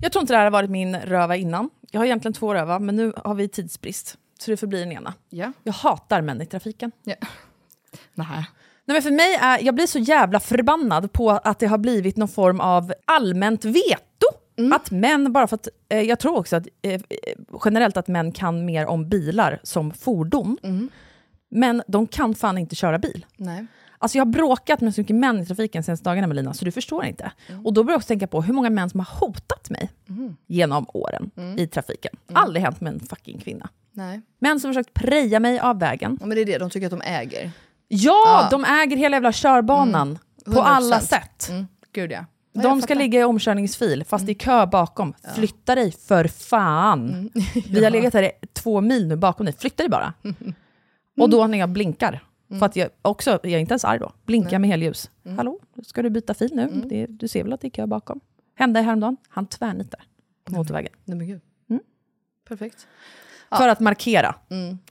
[0.01, 1.69] Jag tror inte det här har varit min röva innan.
[1.91, 4.17] Jag har egentligen två röva, men nu har vi tidsbrist.
[4.39, 5.13] Så det får bli den ena.
[5.29, 5.51] Ja.
[5.63, 6.91] Jag hatar män i trafiken.
[7.03, 7.15] ja.
[8.13, 8.45] Nej.
[8.87, 12.17] Nej, men för mig är, jag blir så jävla förbannad på att det har blivit
[12.17, 14.27] någon form av allmänt veto.
[14.73, 17.01] Att män, bara för att, eh, jag tror också att eh,
[17.65, 20.57] generellt att män kan mer om bilar som fordon.
[21.49, 23.25] Men de kan fan inte köra bil.
[23.37, 23.65] Nej.
[23.97, 26.71] Alltså jag har bråkat med så mycket män i trafiken senaste dagarna Melina, så du
[26.71, 27.31] förstår inte.
[27.63, 29.91] Och då börjar jag också tänka på hur många män som har hotat mig
[30.47, 32.15] genom åren i trafiken.
[32.33, 33.69] Aldrig hänt med en fucking kvinna.
[33.91, 34.21] Nej.
[34.39, 36.17] Män som försökt preja mig av vägen.
[36.21, 37.51] Ja, men det är det, de tycker att de äger.
[37.87, 38.47] Ja, Ja.
[38.51, 40.61] de äger hela jävla körbanan på 100%.
[40.65, 41.47] alla sätt.
[41.49, 41.67] Mm.
[41.91, 42.25] Gud ja.
[42.51, 42.95] Ja, De ska fattar.
[42.95, 45.13] ligga i omkörningsfil, fast i kö bakom.
[45.35, 47.29] Flytta dig för fan.
[47.69, 50.13] Vi har legat här i två mil nu bakom dig, flytta dig bara.
[51.21, 52.23] Och då när jag blinkar,
[52.59, 55.09] för att jag också, jag är inte ens arg då, blinkar med helljus.
[55.37, 56.81] Hallå, ska du byta fil nu?
[56.85, 58.19] Det, du ser väl att det är kö bakom?
[58.55, 60.03] Hände häromdagen, han tvärnitar
[60.45, 60.91] på motorvägen.
[61.05, 61.41] Nej men gud.
[62.47, 62.87] Perfekt.
[63.57, 64.35] För att markera.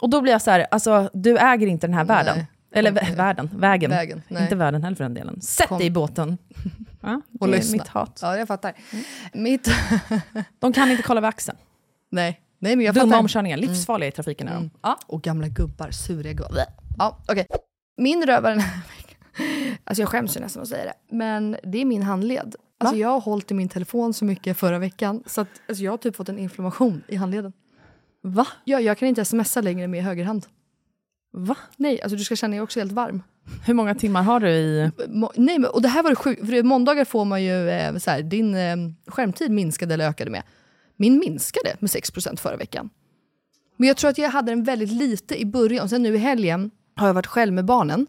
[0.01, 2.35] Och då blir jag så här, alltså du äger inte den här världen.
[2.37, 2.47] Nej.
[2.75, 3.91] Eller vä- världen, vägen.
[3.91, 4.23] Vägen.
[4.29, 5.41] Inte världen heller för den delen.
[5.41, 5.79] Sätt Kom.
[5.79, 6.39] dig i båten.
[7.07, 7.73] Ja, Och lyssna.
[7.73, 8.19] mitt hat.
[8.23, 8.73] Ja, jag fattar.
[9.33, 9.69] Mitt...
[10.59, 11.59] De kan inte kolla över axeln.
[12.11, 12.41] Nej.
[12.59, 13.19] Nej, men jag Dumma fattar.
[13.21, 14.71] omkörningar, livsfarliga i trafiken är de.
[14.83, 14.99] Ja.
[15.07, 16.65] Och gamla gubbar, sura gubbar.
[16.99, 17.47] Ja, okej.
[17.97, 19.19] Min röva den här veckan.
[19.85, 21.17] Alltså jag skäms ju nästan att säga det.
[21.17, 22.55] Men det är min handled.
[22.79, 23.01] Alltså Va?
[23.01, 25.99] jag har hållit i min telefon så mycket förra veckan så att alltså jag har
[25.99, 27.53] typ fått en inflammation i handleden.
[28.23, 28.47] Va?
[28.65, 30.47] Ja, jag kan inte smsa längre med höger hand.
[31.37, 31.57] Va?
[31.77, 33.23] Nej, alltså du ska känna dig också helt varm.
[33.67, 34.91] Hur många timmar har du i...
[35.09, 37.97] Må- Nej, men, och det här var det sjukt, för måndagar får man ju eh,
[37.97, 40.43] så här, din eh, skärmtid minskade eller ökade med.
[40.97, 42.91] Min minskade med 6% förra veckan.
[43.77, 46.19] Men jag tror att jag hade den väldigt lite i början, och sen nu i
[46.19, 48.07] helgen har jag varit själv med barnen.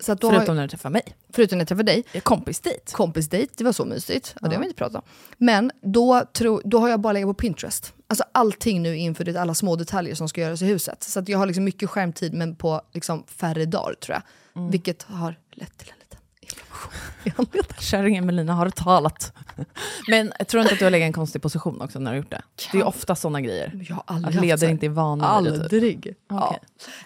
[0.00, 1.02] Så att då Förutom jag, när du träffar mig.
[1.32, 2.92] förutom när jag träffade dig, Kompisdejt.
[2.92, 4.34] kompisdejt, det var så mysigt.
[4.40, 5.02] Ja, det har vi inte pratat om.
[5.38, 7.94] Men då, tro, då har jag bara legat på Pinterest.
[8.08, 11.02] Alltså allting nu inför det, alla små detaljer som ska göras i huset.
[11.02, 14.22] Så att jag har liksom mycket skärmtid men på liksom färre dagar tror jag.
[14.70, 17.74] Vilket har lett till en liten inflammation.
[17.80, 19.32] Kärringen Melina har talat.
[20.08, 22.16] Men jag tror inte att du har legat i en konstig position också när du
[22.16, 22.42] har gjort det?
[22.72, 23.84] Det är ofta sådana grejer.
[23.88, 25.24] Jag har Att aldrig så leder inte i vanor.
[25.24, 25.32] Typ.
[25.62, 26.16] Aldrig.
[26.28, 26.46] Ja.
[26.48, 26.60] Okej.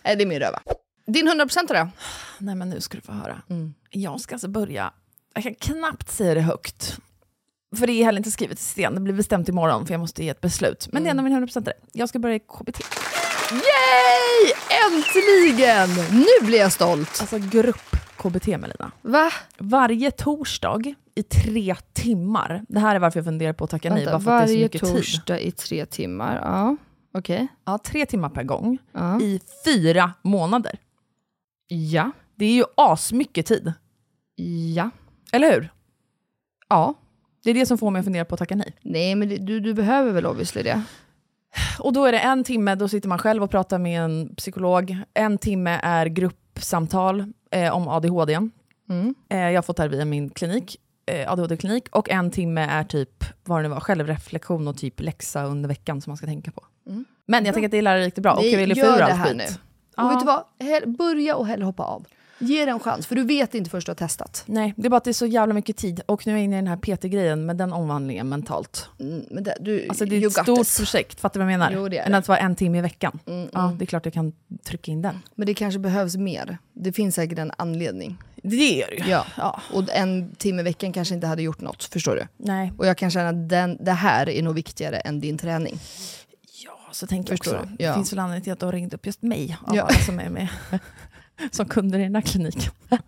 [0.05, 0.61] Nej, Det är min röva.
[1.07, 1.89] Din 100% då?
[2.39, 3.43] Nej men nu ska du få höra.
[3.91, 4.93] Jag ska alltså börja,
[5.35, 6.99] jag kan knappt säga det högt.
[7.77, 10.25] För det är heller inte skrivet i sten, det blir bestämt imorgon för jag måste
[10.25, 10.89] ge ett beslut.
[10.93, 12.81] Men det är ändå min 100% Jag ska börja i KBT.
[13.53, 14.53] Yay!
[14.87, 15.89] Äntligen!
[16.13, 17.19] Nu blir jag stolt.
[17.21, 18.93] Alltså grupp KBT Melina.
[19.03, 19.31] Va?
[19.59, 22.65] Varje torsdag i tre timmar.
[22.69, 24.47] Det här är varför jag funderar på att tacka nej, bara för att det är
[24.47, 24.95] så varje mycket tid.
[24.95, 26.37] torsdag i tre timmar.
[26.43, 26.77] Ja,
[27.15, 27.49] okej.
[27.65, 29.21] Ja, tre timmar per gång Ja.
[29.21, 30.79] i fyra månader.
[31.69, 32.11] ja.
[32.35, 33.73] Det är ju asmycket tid.
[34.75, 34.91] Ja.
[35.33, 35.73] Eller hur?
[36.69, 36.95] Ja.
[37.45, 38.77] Det är det som får mig att fundera på att tacka nej.
[38.83, 40.83] Nej, men det, du, du behöver väl obviously det?
[41.79, 44.97] Och då är det en timme, då sitter man själv och pratar med en psykolog.
[45.15, 48.35] En timme är gruppsamtal eh, om ADHD.
[48.91, 49.15] Mm.
[49.29, 50.77] Eh, jag har fått det här via min klinik,
[51.07, 51.89] eh, ADHD-klinik.
[51.93, 56.01] Och en timme är typ, vad det nu var, självreflektion och typ läxa under veckan
[56.01, 56.65] som man ska tänka på.
[57.27, 58.33] Men jag tänker att det är lärorikt och bra.
[58.33, 59.37] Och Nej, jag vill gör det här skit.
[59.37, 59.45] nu.
[59.97, 60.05] Ja.
[60.05, 60.97] Och vet du vad?
[60.97, 62.07] Börja och hellre hoppa av.
[62.43, 64.43] Ge det en chans, för du vet inte först du har testat.
[64.47, 66.01] Nej, det är bara att det är så jävla mycket tid.
[66.07, 68.89] Och nu är jag inne i den här PT-grejen med den omvandlingen mentalt.
[69.01, 70.77] Mm, men det, du, Alltså det är ett stort this.
[70.77, 71.73] projekt, fattar du vad jag menar?
[71.75, 72.19] Jo, det är Än det.
[72.19, 73.19] att vara en timme i veckan.
[73.27, 73.79] Mm, Ja, mm.
[73.79, 74.33] det är klart jag kan
[74.65, 75.19] trycka in den.
[75.35, 76.59] Men det kanske behövs mer.
[76.73, 78.19] Det finns säkert en anledning.
[78.43, 79.11] Det gör det.
[79.11, 79.27] Ja.
[79.37, 79.61] Ja.
[79.73, 82.27] Och en timme i veckan kanske inte hade gjort något, förstår du?
[82.37, 85.79] Nej, Och jag kan känna att den, det här är nog viktigare än din träning.
[86.65, 87.69] ja, så tänker jag också.
[87.79, 87.89] Ja.
[87.89, 89.83] Det finns väl anledning till att du har ringt upp just mig, av Ja.
[89.83, 90.49] alla som är med
[91.51, 92.73] som kunder i den här kliniken.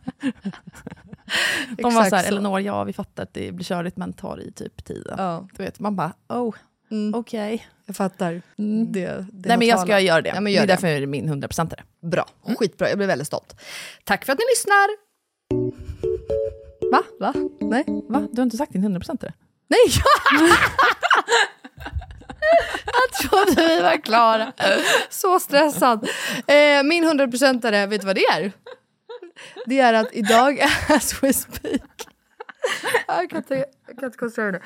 [1.77, 2.29] De var så här.
[2.29, 5.15] Elinor, ja vi fattar att det blir körigt men tar i typ tiden.
[5.19, 6.55] Ja, Du vet, man bara, oh,
[6.91, 7.67] mm, okej.
[7.87, 8.43] jag fattar.
[8.59, 8.93] Mm.
[8.93, 10.29] Det, det Nej men jag ska göra det.
[10.29, 10.73] Ja, men det gör är det.
[10.73, 12.27] därför är det min 100% är Bra,
[12.59, 12.89] skitbra.
[12.89, 13.61] Jag blir väldigt stolt.
[14.05, 14.89] Tack för att ni lyssnar!
[16.93, 17.03] Va?
[17.21, 17.35] Va?
[17.61, 17.85] Nej?
[18.09, 18.29] Va?
[18.33, 19.33] Du har inte sagt din 100% är
[19.69, 19.79] Nej!
[22.85, 24.53] jag trodde vi var klara.
[25.11, 26.09] Så stressad.
[26.47, 28.53] Eh, min 100%are, vet du vad det är?
[29.67, 32.07] Det är att idag, as we speak,
[33.07, 33.55] jag kan inte,
[33.87, 34.61] jag kan inte koncentrera nu,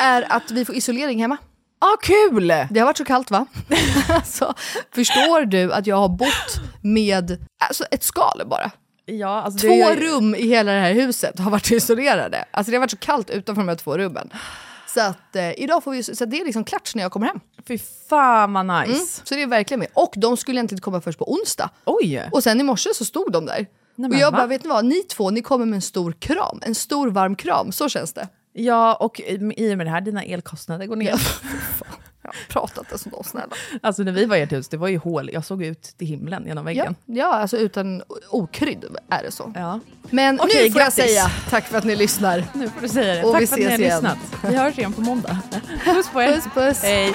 [0.00, 1.36] är att vi får isolering hemma.
[1.78, 2.48] Ah, kul!
[2.70, 3.46] Det har varit så kallt va?
[4.08, 4.54] alltså,
[4.94, 8.70] förstår du att jag har bott med alltså, ett skal bara?
[9.04, 12.44] Ja, alltså Två det, rum i hela det här huset har varit isolerade.
[12.50, 14.30] Alltså det har varit så kallt utanför de här två rummen.
[14.94, 17.40] Så att eh, idag får vi, så det är liksom klart när jag kommer hem.
[17.68, 17.78] Fy
[18.08, 18.92] fan vad nice.
[18.92, 19.88] Mm, så det är verkligen med.
[19.94, 21.70] Och de skulle egentligen komma först på onsdag.
[21.84, 22.28] Oj!
[22.32, 23.66] Och sen i morse så stod de där.
[23.94, 24.36] Nej, och jag va?
[24.36, 24.84] bara, vet ni vad?
[24.84, 26.60] Ni två, ni kommer med en stor kram.
[26.62, 27.72] En stor varm kram.
[27.72, 28.28] Så känns det.
[28.52, 29.36] Ja, och i
[29.72, 31.10] och med det här, dina elkostnader går ner.
[31.10, 31.18] Ja,
[32.48, 33.54] prata inte så då, snälla.
[33.82, 35.30] Alltså när vi var i ert hus, det var ju hål.
[35.32, 36.94] Jag såg ut till himlen genom Ja, väggen.
[37.06, 39.52] ja, alltså utan okrydd är det så.
[39.54, 39.80] Ja.
[40.10, 40.98] Men Okej, nu får grattis.
[40.98, 42.44] jag säga tack för att ni lyssnar.
[42.54, 43.24] Nu får du säga det.
[43.24, 43.94] Och Tack vi för att ni har igen.
[44.02, 44.18] lyssnat.
[44.48, 45.38] Vi hörs igen på måndag.
[45.84, 46.32] Puss på er.
[46.34, 46.82] Puss puss.
[46.82, 47.14] Hej.